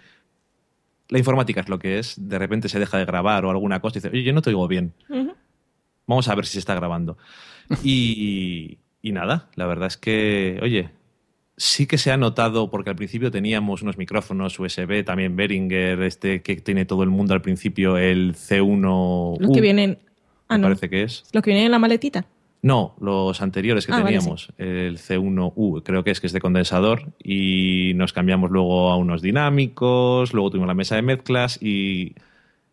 la 1.09 1.17
informática 1.17 1.61
es 1.61 1.69
lo 1.69 1.79
que 1.79 1.97
es, 1.97 2.29
de 2.29 2.37
repente 2.37 2.69
se 2.69 2.77
deja 2.79 2.99
de 2.99 3.05
grabar 3.05 3.45
o 3.45 3.49
alguna 3.49 3.79
cosa 3.79 3.97
y 3.97 4.01
dice, 4.01 4.09
oye, 4.09 4.21
yo 4.23 4.31
no 4.31 4.43
te 4.43 4.51
oigo 4.51 4.67
bien. 4.67 4.93
Vamos 6.09 6.27
a 6.27 6.33
ver 6.33 6.47
si 6.47 6.53
se 6.53 6.59
está 6.59 6.73
grabando. 6.73 7.19
Y, 7.83 8.79
y 9.03 9.11
nada, 9.11 9.47
la 9.53 9.67
verdad 9.67 9.85
es 9.85 9.95
que, 9.95 10.59
oye, 10.63 10.89
sí 11.55 11.85
que 11.85 11.99
se 11.99 12.11
ha 12.11 12.17
notado, 12.17 12.71
porque 12.71 12.89
al 12.89 12.95
principio 12.95 13.29
teníamos 13.29 13.83
unos 13.83 13.95
micrófonos 13.99 14.59
USB, 14.59 15.05
también 15.05 15.35
Behringer, 15.35 16.01
este 16.01 16.41
que 16.41 16.55
tiene 16.55 16.85
todo 16.85 17.03
el 17.03 17.09
mundo 17.09 17.35
al 17.35 17.43
principio, 17.43 17.95
el 17.95 18.33
C1. 18.33 19.39
Los 19.39 19.51
que 19.51 19.61
vienen. 19.61 19.99
Ah, 20.47 20.55
me 20.55 20.61
no. 20.61 20.67
parece 20.69 20.89
que 20.89 21.03
es. 21.03 21.25
Los 21.31 21.43
que 21.43 21.51
vienen 21.51 21.67
en 21.67 21.71
la 21.73 21.79
maletita. 21.79 22.25
No, 22.63 22.95
los 22.99 23.39
anteriores 23.43 23.85
que 23.85 23.91
Ah, 23.93 23.97
vale, 24.01 24.17
teníamos, 24.17 24.51
el 24.57 24.97
C1U, 24.97 25.83
creo 25.83 26.03
que 26.03 26.09
es 26.09 26.19
que 26.19 26.25
es 26.25 26.33
de 26.33 26.41
condensador, 26.41 27.13
y 27.23 27.91
nos 27.95 28.13
cambiamos 28.13 28.49
luego 28.49 28.89
a 28.89 28.97
unos 28.97 29.21
dinámicos, 29.21 30.33
luego 30.33 30.49
tuvimos 30.49 30.67
la 30.67 30.73
mesa 30.73 30.95
de 30.95 31.03
mezclas 31.03 31.61
y 31.61 32.15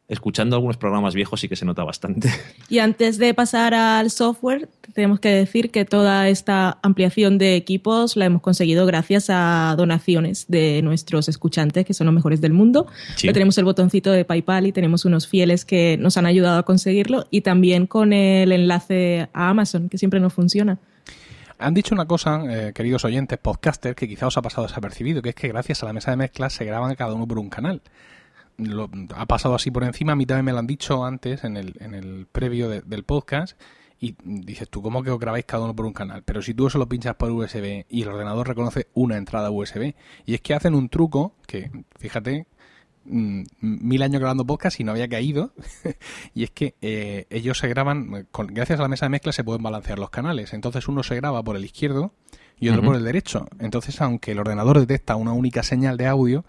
escuchando 0.09 0.57
algunos 0.57 0.77
programas 0.77 1.15
viejos 1.15 1.41
sí 1.41 1.49
que 1.49 1.57
se 1.57 1.65
nota 1.65 1.85
bastante. 1.85 2.31
Y 2.69 2.81
antes 2.81 3.19
de 3.19 3.33
pasar 3.33 3.75
al 3.75 4.11
software, 4.11 4.69
tenemos 4.93 5.21
que 5.21 5.29
decir 5.29 5.71
que 5.71 5.85
toda 5.85 6.29
esta 6.29 6.79
ampliación 6.83 7.39
de 7.39 7.55
equipos 7.55 8.17
la 8.17 8.25
hemos 8.25 8.43
conseguido 8.43 8.87
gracias 8.87 9.31
a 9.31 9.75
donaciones 9.77 10.47
de 10.49 10.83
nuestros 10.83 11.29
escuchantes, 11.29 11.85
que 11.85 11.95
son 11.95 12.07
los 12.07 12.15
mejores 12.15 12.41
del 12.41 12.53
mundo. 12.53 12.89
Sí. 13.15 13.33
Tenemos 13.33 13.57
el 13.59 13.65
botoncito 13.65 14.11
de 14.11 14.25
PayPal 14.25 14.67
y 14.67 14.73
tenemos 14.73 15.05
unos 15.05 15.29
fieles 15.29 15.65
que 15.65 15.97
nos 16.01 16.17
han 16.17 16.27
ayudado 16.27 16.59
a 16.59 16.65
conseguirlo 16.65 17.27
y 17.31 17.43
también 17.43 17.87
con 17.87 18.13
el 18.13 18.51
enlace 18.51 19.29
a 19.33 19.51
Amazon, 19.51 19.89
que 19.89 19.99
siempre 19.99 20.19
nos 20.19 20.33
funciona. 20.33 20.79
Han 21.59 21.73
dicho 21.73 21.95
una 21.95 22.07
cosa, 22.07 22.43
eh, 22.49 22.73
queridos 22.75 23.05
oyentes, 23.05 23.39
podcasters, 23.39 23.97
que 23.97 24.09
quizá 24.09 24.27
os 24.27 24.37
ha 24.37 24.43
pasado 24.43 24.67
desapercibido, 24.67 25.23
que 25.23 25.31
es 25.31 25.35
que 25.35 25.49
gracias 25.49 25.83
a 25.83 25.87
la 25.87 25.93
mesa 25.93 26.11
de 26.11 26.17
mezclas 26.19 26.53
se 26.53 26.65
graban 26.65 26.95
cada 26.97 27.15
uno 27.15 27.27
por 27.27 27.39
un 27.39 27.49
canal. 27.49 27.81
Lo- 28.59 28.91
ha 29.15 29.27
pasado 29.27 29.55
así 29.55 29.71
por 29.71 29.85
encima, 29.85 30.13
a 30.13 30.17
mí 30.17 30.27
también 30.27 30.45
me 30.47 30.53
lo 30.53 30.59
han 30.59 30.67
dicho 30.67 31.05
antes 31.05 31.45
en 31.45 31.57
el, 31.57 31.75
en 31.81 31.95
el 31.95 32.27
previo 32.31 32.69
de- 32.69 32.83
del 32.83 33.05
podcast. 33.05 33.59
Y 33.99 34.15
dices 34.25 34.69
tú, 34.69 34.83
¿cómo 34.83 35.03
que 35.03 35.11
os 35.11 35.19
grabáis 35.19 35.47
cada 35.47 35.65
uno 35.65 35.75
por 35.75 35.87
un 35.87 35.95
canal? 35.95 36.23
Pero 36.23 36.43
si 36.43 36.53
tú 36.53 36.67
eso 36.67 36.77
lo 36.79 36.87
pinchas 36.87 37.15
por 37.15 37.31
USB 37.31 37.87
y 37.89 38.03
el 38.03 38.09
ordenador 38.09 38.47
reconoce 38.47 38.89
una 38.93 39.17
entrada 39.17 39.51
USB, 39.51 39.95
y 40.27 40.35
es 40.35 40.43
que 40.43 40.53
hacen 40.53 40.75
un 40.75 40.91
truco 40.91 41.35
que, 41.47 41.71
fíjate, 41.99 42.47
mm, 43.07 43.43
mil 43.61 44.03
años 44.03 44.21
grabando 44.21 44.45
podcast 44.47 44.81
y 44.81 44.85
no 44.85 44.93
había 44.93 45.09
caído, 45.09 45.53
y 46.35 46.45
es 46.45 46.51
que 46.51 46.75
eh, 46.83 47.27
ellos 47.31 47.59
se 47.59 47.69
graban, 47.69 48.27
con, 48.31 48.49
gracias 48.49 48.79
a 48.81 48.83
la 48.83 48.89
mesa 48.89 49.07
de 49.07 49.11
mezcla 49.11 49.33
se 49.33 49.45
pueden 49.45 49.63
balancear 49.63 49.99
los 49.99 50.11
canales. 50.11 50.53
Entonces 50.53 50.89
uno 50.89 51.03
se 51.03 51.17
graba 51.17 51.43
por 51.43 51.57
el 51.57 51.65
izquierdo 51.65 52.13
y 52.61 52.69
otro 52.69 52.83
por 52.83 52.97
el 52.97 53.05
derecho. 53.05 53.47
Entonces, 53.59 53.99
aunque 54.03 54.33
el 54.33 54.39
ordenador 54.39 54.79
detecta 54.79 55.17
una 55.17 55.33
única 55.33 55.63
señal 55.63 55.97
de 55.97 56.07
audio, 56.07 56.45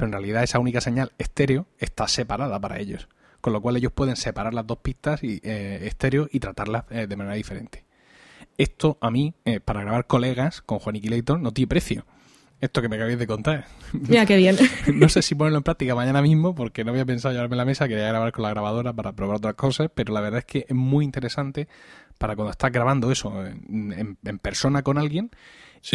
pero 0.00 0.06
en 0.08 0.12
realidad 0.12 0.42
esa 0.42 0.58
única 0.58 0.80
señal 0.80 1.12
estéreo 1.18 1.66
está 1.78 2.08
separada 2.08 2.58
para 2.58 2.78
ellos. 2.78 3.06
Con 3.42 3.52
lo 3.52 3.60
cual 3.60 3.76
ellos 3.76 3.92
pueden 3.92 4.16
separar 4.16 4.54
las 4.54 4.66
dos 4.66 4.78
pistas 4.78 5.22
y, 5.22 5.40
eh, 5.42 5.80
estéreo 5.82 6.26
y 6.32 6.40
tratarlas 6.40 6.84
eh, 6.88 7.06
de 7.06 7.16
manera 7.16 7.34
diferente. 7.36 7.84
Esto 8.56 8.96
a 9.02 9.10
mí, 9.10 9.34
eh, 9.44 9.60
para 9.60 9.82
grabar 9.82 10.06
colegas 10.06 10.62
con 10.62 10.78
Juaniquilator, 10.78 11.38
no 11.38 11.52
tiene 11.52 11.68
precio. 11.68 12.06
Esto 12.62 12.80
que 12.80 12.88
me 12.88 12.96
acabéis 12.96 13.18
de 13.18 13.26
contar. 13.26 13.66
Mira 13.92 14.24
qué 14.24 14.38
bien. 14.38 14.56
No 14.94 15.10
sé 15.10 15.20
si 15.20 15.34
ponerlo 15.34 15.58
en 15.58 15.64
práctica 15.64 15.94
mañana 15.94 16.22
mismo, 16.22 16.54
porque 16.54 16.82
no 16.82 16.92
había 16.92 17.04
pensado 17.04 17.34
llevarme 17.34 17.56
la 17.56 17.66
mesa, 17.66 17.86
quería 17.86 18.08
grabar 18.08 18.32
con 18.32 18.42
la 18.44 18.48
grabadora 18.50 18.94
para 18.94 19.12
probar 19.12 19.36
otras 19.36 19.54
cosas, 19.54 19.90
pero 19.94 20.14
la 20.14 20.22
verdad 20.22 20.38
es 20.38 20.44
que 20.46 20.64
es 20.66 20.74
muy 20.74 21.04
interesante 21.04 21.68
para 22.18 22.36
cuando 22.36 22.52
estás 22.52 22.72
grabando 22.72 23.10
eso 23.12 23.46
en, 23.46 23.92
en- 23.92 24.18
en 24.24 24.38
persona 24.38 24.82
con 24.82 24.96
alguien 24.96 25.30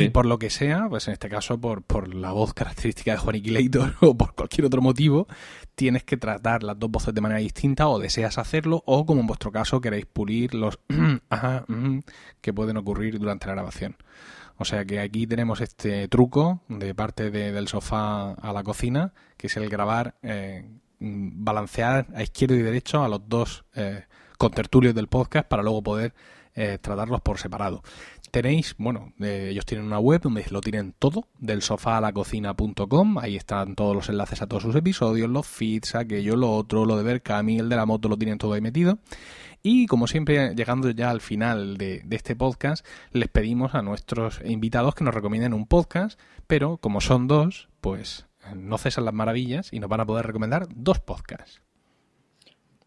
Y 0.05 0.09
por 0.09 0.25
lo 0.25 0.39
que 0.39 0.49
sea, 0.49 0.87
pues 0.89 1.07
en 1.07 1.13
este 1.13 1.29
caso 1.29 1.59
por, 1.61 1.83
por 1.83 2.13
la 2.15 2.31
voz 2.31 2.53
característica 2.55 3.11
de 3.11 3.17
Juaniquilator 3.17 3.93
o 4.01 4.17
por 4.17 4.33
cualquier 4.33 4.65
otro 4.65 4.81
motivo, 4.81 5.27
tienes 5.75 6.03
que 6.03 6.17
tratar 6.17 6.63
las 6.63 6.79
dos 6.79 6.89
voces 6.89 7.13
de 7.13 7.21
manera 7.21 7.39
distinta 7.39 7.87
o 7.87 7.99
deseas 7.99 8.37
hacerlo 8.39 8.81
o 8.87 9.05
como 9.05 9.21
en 9.21 9.27
vuestro 9.27 9.51
caso 9.51 9.81
queréis 9.81 10.05
pulir 10.07 10.55
los 10.55 10.79
que 12.41 12.53
pueden 12.53 12.77
ocurrir 12.77 13.19
durante 13.19 13.47
la 13.47 13.53
grabación. 13.53 13.95
O 14.57 14.65
sea 14.65 14.85
que 14.85 14.99
aquí 14.99 15.27
tenemos 15.27 15.61
este 15.61 16.07
truco 16.07 16.61
de 16.69 16.95
parte 16.95 17.29
de- 17.29 17.51
del 17.51 17.67
sofá 17.67 18.31
a 18.33 18.53
la 18.53 18.63
cocina, 18.63 19.13
que 19.37 19.47
es 19.47 19.57
el 19.57 19.69
grabar, 19.69 20.15
eh, 20.23 20.65
balancear 20.99 22.07
a 22.15 22.23
izquierda 22.23 22.55
y 22.55 22.61
derecho 22.61 23.03
a 23.03 23.09
los 23.09 23.27
dos 23.27 23.65
eh, 23.75 24.05
contertulios 24.37 24.95
del 24.95 25.07
podcast 25.07 25.47
para 25.47 25.61
luego 25.61 25.83
poder 25.83 26.13
eh, 26.55 26.77
tratarlos 26.81 27.21
por 27.21 27.37
separado. 27.37 27.83
Tenéis, 28.31 28.75
bueno, 28.77 29.13
eh, 29.19 29.49
ellos 29.51 29.65
tienen 29.65 29.85
una 29.85 29.99
web 29.99 30.21
donde 30.21 30.45
lo 30.49 30.61
tienen 30.61 30.93
todo, 30.97 31.27
del 31.37 31.61
sofá 31.61 31.97
a 31.97 32.01
la 32.01 32.13
cocina.com, 32.13 33.17
ahí 33.17 33.35
están 33.35 33.75
todos 33.75 33.95
los 33.95 34.09
enlaces 34.09 34.41
a 34.41 34.47
todos 34.47 34.63
sus 34.63 34.75
episodios, 34.75 35.29
los 35.29 35.45
feeds, 35.45 35.95
aquello, 35.95 36.35
lo 36.35 36.51
otro, 36.51 36.85
lo 36.85 36.97
de 36.97 37.03
Berkami, 37.03 37.59
el 37.59 37.69
de 37.69 37.75
la 37.75 37.85
moto, 37.85 38.09
lo 38.09 38.17
tienen 38.17 38.37
todo 38.37 38.53
ahí 38.53 38.61
metido. 38.61 38.99
Y 39.61 39.87
como 39.87 40.07
siempre, 40.07 40.53
llegando 40.55 40.89
ya 40.91 41.09
al 41.09 41.21
final 41.21 41.77
de, 41.77 42.01
de, 42.05 42.15
este 42.15 42.35
podcast, 42.35 42.85
les 43.11 43.29
pedimos 43.29 43.73
a 43.73 43.81
nuestros 43.81 44.39
invitados 44.45 44.95
que 44.95 45.03
nos 45.03 45.13
recomienden 45.13 45.53
un 45.53 45.65
podcast, 45.65 46.19
pero 46.47 46.77
como 46.77 47.01
son 47.01 47.27
dos, 47.27 47.67
pues 47.81 48.27
no 48.53 48.77
cesan 48.77 49.05
las 49.05 49.13
maravillas 49.13 49.73
y 49.73 49.79
nos 49.79 49.89
van 49.89 50.01
a 50.01 50.05
poder 50.05 50.27
recomendar 50.27 50.67
dos 50.73 50.99
podcasts. 50.99 51.61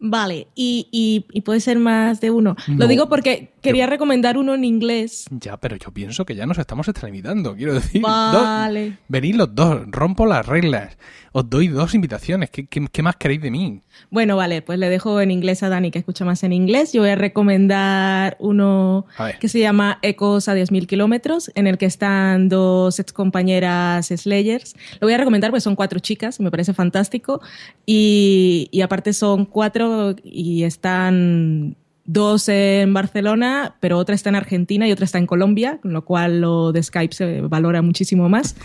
Vale, 0.01 0.47
y, 0.55 0.87
y, 0.91 1.25
y, 1.33 1.41
puede 1.41 1.59
ser 1.59 1.77
más 1.77 2.21
de 2.21 2.31
uno. 2.31 2.55
No, 2.69 2.77
Lo 2.77 2.87
digo 2.87 3.09
porque 3.09 3.51
quería 3.61 3.85
yo- 3.85 3.89
recomendar 3.91 4.37
uno 4.37 4.53
en 4.55 4.63
inglés. 4.63 5.25
Ya, 5.31 5.57
pero 5.57 5.75
yo 5.75 5.91
pienso 5.91 6.25
que 6.25 6.35
ya 6.35 6.45
nos 6.45 6.57
estamos 6.57 6.87
extralimitando, 6.87 7.55
quiero 7.55 7.73
decir. 7.73 8.01
Vale. 8.01 8.89
dos- 8.89 8.97
venid 9.07 9.35
los 9.35 9.53
dos, 9.55 9.81
rompo 9.87 10.25
las 10.25 10.45
reglas. 10.45 10.97
Os 11.31 11.47
doy 11.47 11.67
dos 11.67 11.93
invitaciones. 11.93 12.49
¿Qué, 12.49 12.65
qué, 12.65 12.87
qué 12.91 13.03
más 13.03 13.15
queréis 13.15 13.41
de 13.41 13.51
mí? 13.51 13.81
Bueno, 14.09 14.35
vale, 14.35 14.63
pues 14.63 14.79
le 14.79 14.89
dejo 14.89 15.21
en 15.21 15.29
inglés 15.29 15.61
a 15.61 15.69
Dani, 15.69 15.91
que 15.91 15.99
escucha 15.99 16.25
más 16.25 16.43
en 16.43 16.53
inglés. 16.53 16.91
Yo 16.91 17.01
voy 17.01 17.11
a 17.11 17.15
recomendar 17.15 18.35
uno 18.39 19.05
A 19.17 19.33
que 19.33 19.47
se 19.47 19.59
llama 19.59 19.99
Ecos 20.01 20.47
a 20.49 20.55
10.000 20.55 20.87
kilómetros, 20.87 21.51
en 21.53 21.67
el 21.67 21.77
que 21.77 21.85
están 21.85 22.49
dos 22.49 22.99
ex 22.99 23.13
compañeras 23.13 24.07
Slayers. 24.07 24.75
Lo 24.99 25.05
voy 25.05 25.13
a 25.13 25.17
recomendar 25.19 25.51
porque 25.51 25.61
son 25.61 25.75
cuatro 25.75 25.99
chicas, 25.99 26.39
me 26.39 26.49
parece 26.49 26.73
fantástico. 26.73 27.41
Y, 27.85 28.67
y 28.71 28.81
aparte 28.81 29.13
son 29.13 29.45
cuatro 29.45 30.15
y 30.23 30.63
están 30.63 31.75
dos 32.11 32.49
en 32.49 32.91
Barcelona, 32.91 33.75
pero 33.79 33.99
otra 33.99 34.15
está 34.15 34.29
en 34.29 34.35
Argentina 34.35 34.87
y 34.87 34.91
otra 34.91 35.05
está 35.05 35.19
en 35.19 35.27
Colombia, 35.27 35.77
con 35.79 35.93
lo 35.93 36.03
cual 36.03 36.41
lo 36.41 36.71
de 36.71 36.81
Skype 36.81 37.13
se 37.13 37.41
valora 37.41 37.83
muchísimo 37.83 38.27
más. 38.29 38.55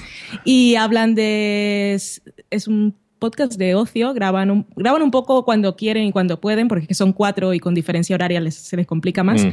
Y 0.44 0.76
hablan 0.76 1.14
de... 1.14 1.92
Es, 2.50 2.68
un 2.68 2.94
podcast 3.24 3.54
de 3.56 3.74
ocio, 3.74 4.12
graban 4.14 4.50
un, 4.50 4.66
graban 4.76 5.02
un 5.02 5.10
poco 5.10 5.44
cuando 5.44 5.76
quieren 5.76 6.04
y 6.04 6.12
cuando 6.12 6.40
pueden, 6.40 6.68
porque 6.68 6.92
son 6.94 7.12
cuatro 7.12 7.54
y 7.54 7.58
con 7.60 7.74
diferencia 7.74 8.14
horaria 8.14 8.40
les- 8.40 8.54
se 8.54 8.76
les 8.76 8.86
complica 8.86 9.22
más, 9.24 9.46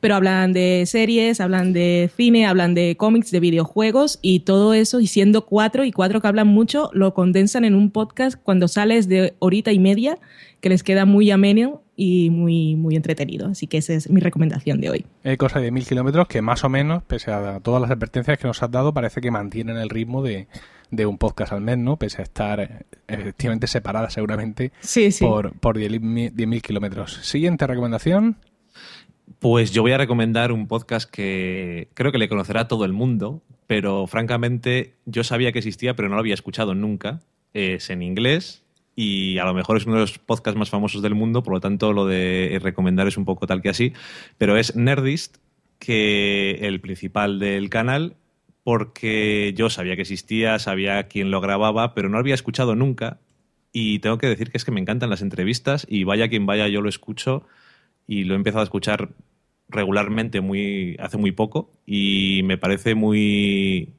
pero 0.00 0.14
hablan 0.14 0.52
de 0.52 0.84
series, 0.86 1.40
hablan 1.40 1.72
de 1.72 2.10
cine, 2.16 2.46
hablan 2.46 2.74
de 2.74 2.96
cómics, 2.96 3.30
de 3.30 3.40
videojuegos 3.40 4.18
y 4.22 4.40
todo 4.40 4.74
eso, 4.74 5.00
y 5.00 5.06
siendo 5.08 5.44
cuatro 5.46 5.84
y 5.84 5.90
cuatro 5.92 6.20
que 6.20 6.28
hablan 6.28 6.46
mucho, 6.48 6.90
lo 6.92 7.14
condensan 7.14 7.64
en 7.64 7.74
un 7.74 7.90
podcast 7.90 8.36
cuando 8.42 8.68
sales 8.68 9.08
de 9.08 9.34
horita 9.40 9.72
y 9.72 9.78
media, 9.78 10.18
que 10.60 10.68
les 10.68 10.82
queda 10.82 11.04
muy 11.04 11.30
ameno 11.30 11.82
y 11.96 12.30
muy, 12.30 12.76
muy 12.76 12.96
entretenido. 12.96 13.48
Así 13.48 13.66
que 13.66 13.78
esa 13.78 13.92
es 13.94 14.10
mi 14.10 14.20
recomendación 14.20 14.80
de 14.80 14.90
hoy. 14.90 15.06
Hay 15.24 15.36
cosas 15.36 15.62
de 15.62 15.70
mil 15.70 15.86
kilómetros 15.86 16.26
que 16.28 16.42
más 16.42 16.64
o 16.64 16.68
menos, 16.68 17.02
pese 17.04 17.30
a 17.30 17.60
todas 17.60 17.80
las 17.80 17.90
advertencias 17.90 18.38
que 18.38 18.46
nos 18.46 18.62
has 18.62 18.70
dado, 18.70 18.92
parece 18.92 19.20
que 19.20 19.30
mantienen 19.30 19.76
el 19.76 19.88
ritmo 19.90 20.22
de, 20.22 20.46
de 20.90 21.06
un 21.06 21.18
podcast 21.18 21.52
al 21.52 21.60
mes, 21.60 21.78
¿no? 21.78 21.96
Pese 21.96 22.22
a 22.22 22.24
estar 22.24 22.60
eh, 22.60 22.86
efectivamente 23.08 23.66
separadas 23.66 24.12
seguramente 24.12 24.72
Sí, 24.80 25.10
sí. 25.12 25.24
por, 25.24 25.58
por 25.58 25.76
10.000 25.78 26.32
10.000 26.32 26.60
kilómetros. 26.62 27.14
Siguiente 27.22 27.66
recomendación. 27.66 28.36
Pues 29.38 29.72
yo 29.72 29.82
voy 29.82 29.92
a 29.92 29.98
recomendar 29.98 30.52
un 30.52 30.66
podcast 30.68 31.10
que 31.10 31.88
creo 31.94 32.12
que 32.12 32.18
le 32.18 32.28
conocerá 32.28 32.68
todo 32.68 32.84
el 32.84 32.92
mundo, 32.92 33.42
pero 33.66 34.06
francamente 34.06 34.94
yo 35.04 35.24
sabía 35.24 35.52
que 35.52 35.58
existía, 35.58 35.94
pero 35.96 36.08
no 36.08 36.14
lo 36.14 36.20
había 36.20 36.34
escuchado 36.34 36.74
nunca. 36.74 37.20
Es 37.52 37.90
en 37.90 38.02
inglés 38.02 38.62
y 38.94 39.38
a 39.38 39.44
lo 39.44 39.52
mejor 39.54 39.76
es 39.76 39.84
uno 39.86 39.96
de 39.96 40.02
los 40.02 40.18
podcasts 40.18 40.58
más 40.58 40.70
famosos 40.70 41.02
del 41.02 41.14
mundo, 41.14 41.42
por 41.42 41.52
lo 41.54 41.60
tanto 41.60 41.92
lo 41.92 42.06
de 42.06 42.58
recomendar 42.62 43.06
es 43.08 43.16
un 43.16 43.24
poco 43.24 43.46
tal 43.46 43.60
que 43.62 43.68
así, 43.68 43.92
pero 44.38 44.56
es 44.56 44.74
Nerdist, 44.76 45.36
que 45.78 46.52
el 46.62 46.80
principal 46.80 47.38
del 47.38 47.68
canal, 47.68 48.16
porque 48.66 49.54
yo 49.56 49.70
sabía 49.70 49.94
que 49.94 50.02
existía, 50.02 50.58
sabía 50.58 51.04
quién 51.04 51.30
lo 51.30 51.40
grababa, 51.40 51.94
pero 51.94 52.08
no 52.08 52.18
había 52.18 52.34
escuchado 52.34 52.74
nunca. 52.74 53.20
Y 53.70 54.00
tengo 54.00 54.18
que 54.18 54.26
decir 54.26 54.50
que 54.50 54.56
es 54.56 54.64
que 54.64 54.72
me 54.72 54.80
encantan 54.80 55.08
las 55.08 55.22
entrevistas 55.22 55.86
y 55.88 56.02
vaya 56.02 56.28
quien 56.28 56.46
vaya, 56.46 56.66
yo 56.66 56.80
lo 56.80 56.88
escucho 56.88 57.46
y 58.08 58.24
lo 58.24 58.34
he 58.34 58.36
empezado 58.36 58.62
a 58.62 58.64
escuchar 58.64 59.10
regularmente 59.68 60.40
muy, 60.40 60.96
hace 60.98 61.16
muy 61.16 61.30
poco 61.30 61.70
y 61.86 62.40
me 62.42 62.58
parece 62.58 62.96
muy, 62.96 63.90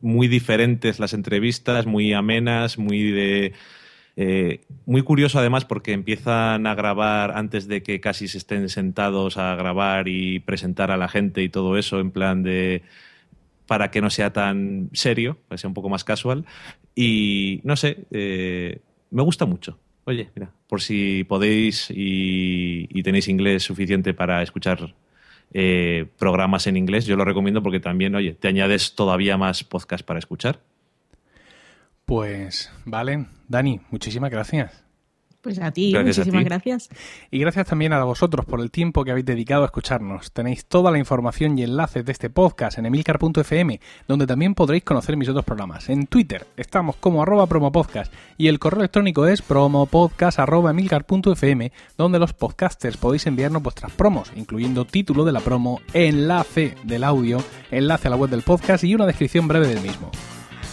muy 0.00 0.26
diferentes 0.26 0.98
las 1.00 1.12
entrevistas, 1.12 1.84
muy 1.84 2.14
amenas, 2.14 2.78
muy 2.78 3.10
de... 3.10 3.52
eh, 4.16 4.62
muy 4.86 5.02
curioso 5.02 5.38
además 5.38 5.66
porque 5.66 5.92
empiezan 5.92 6.66
a 6.66 6.74
grabar 6.74 7.36
antes 7.36 7.68
de 7.68 7.82
que 7.82 8.00
casi 8.00 8.26
se 8.28 8.38
estén 8.38 8.70
sentados 8.70 9.36
a 9.36 9.54
grabar 9.54 10.08
y 10.08 10.38
presentar 10.38 10.90
a 10.90 10.96
la 10.96 11.08
gente 11.08 11.42
y 11.42 11.50
todo 11.50 11.76
eso 11.76 12.00
en 12.00 12.10
plan 12.10 12.42
de 12.42 12.80
para 13.66 13.90
que 13.90 14.00
no 14.00 14.10
sea 14.10 14.32
tan 14.32 14.90
serio, 14.92 15.38
para 15.48 15.56
que 15.56 15.60
sea 15.60 15.68
un 15.68 15.74
poco 15.74 15.88
más 15.88 16.04
casual 16.04 16.44
y 16.94 17.60
no 17.64 17.76
sé, 17.76 18.04
eh, 18.10 18.80
me 19.10 19.22
gusta 19.22 19.46
mucho. 19.46 19.78
Oye, 20.04 20.28
mira, 20.34 20.50
por 20.68 20.82
si 20.82 21.24
podéis 21.24 21.90
y, 21.90 22.86
y 22.90 23.02
tenéis 23.02 23.28
inglés 23.28 23.62
suficiente 23.62 24.12
para 24.12 24.42
escuchar 24.42 24.94
eh, 25.52 26.06
programas 26.18 26.66
en 26.66 26.76
inglés, 26.76 27.06
yo 27.06 27.16
lo 27.16 27.24
recomiendo 27.24 27.62
porque 27.62 27.80
también, 27.80 28.14
oye, 28.14 28.34
te 28.34 28.48
añades 28.48 28.94
todavía 28.94 29.38
más 29.38 29.64
podcast 29.64 30.04
para 30.04 30.18
escuchar. 30.18 30.60
Pues, 32.04 32.70
vale. 32.84 33.26
Dani, 33.48 33.80
muchísimas 33.90 34.30
gracias. 34.30 34.83
Pues 35.44 35.60
a 35.60 35.70
ti, 35.70 35.92
Gracias 35.92 36.18
a 36.18 36.20
muchísimas 36.22 36.42
ti. 36.42 36.48
gracias. 36.48 36.88
Y 37.30 37.38
gracias 37.38 37.66
también 37.66 37.92
a 37.92 38.02
vosotros 38.02 38.46
por 38.46 38.60
el 38.62 38.70
tiempo 38.70 39.04
que 39.04 39.10
habéis 39.10 39.26
dedicado 39.26 39.62
a 39.62 39.66
escucharnos. 39.66 40.32
Tenéis 40.32 40.64
toda 40.64 40.90
la 40.90 40.98
información 40.98 41.58
y 41.58 41.62
enlaces 41.64 42.04
de 42.04 42.12
este 42.12 42.30
podcast 42.30 42.78
en 42.78 42.86
emilcar.fm, 42.86 43.78
donde 44.08 44.26
también 44.26 44.54
podréis 44.54 44.84
conocer 44.84 45.18
mis 45.18 45.28
otros 45.28 45.44
programas. 45.44 45.90
En 45.90 46.06
Twitter 46.06 46.46
estamos 46.56 46.96
como 46.96 47.22
arroba 47.22 47.46
promopodcast 47.46 48.12
y 48.38 48.48
el 48.48 48.58
correo 48.58 48.80
electrónico 48.80 49.26
es 49.26 49.42
promopodcast 49.42 50.38
arroba 50.38 50.70
emilcar.fm, 50.70 51.70
donde 51.98 52.18
los 52.18 52.32
podcasters 52.32 52.96
podéis 52.96 53.26
enviarnos 53.26 53.62
vuestras 53.62 53.92
promos, 53.92 54.32
incluyendo 54.36 54.86
título 54.86 55.26
de 55.26 55.32
la 55.32 55.40
promo, 55.40 55.80
enlace 55.92 56.74
del 56.84 57.04
audio, 57.04 57.44
enlace 57.70 58.08
a 58.08 58.10
la 58.10 58.16
web 58.16 58.30
del 58.30 58.42
podcast 58.42 58.82
y 58.84 58.94
una 58.94 59.04
descripción 59.06 59.46
breve 59.46 59.68
del 59.68 59.80
mismo. 59.82 60.10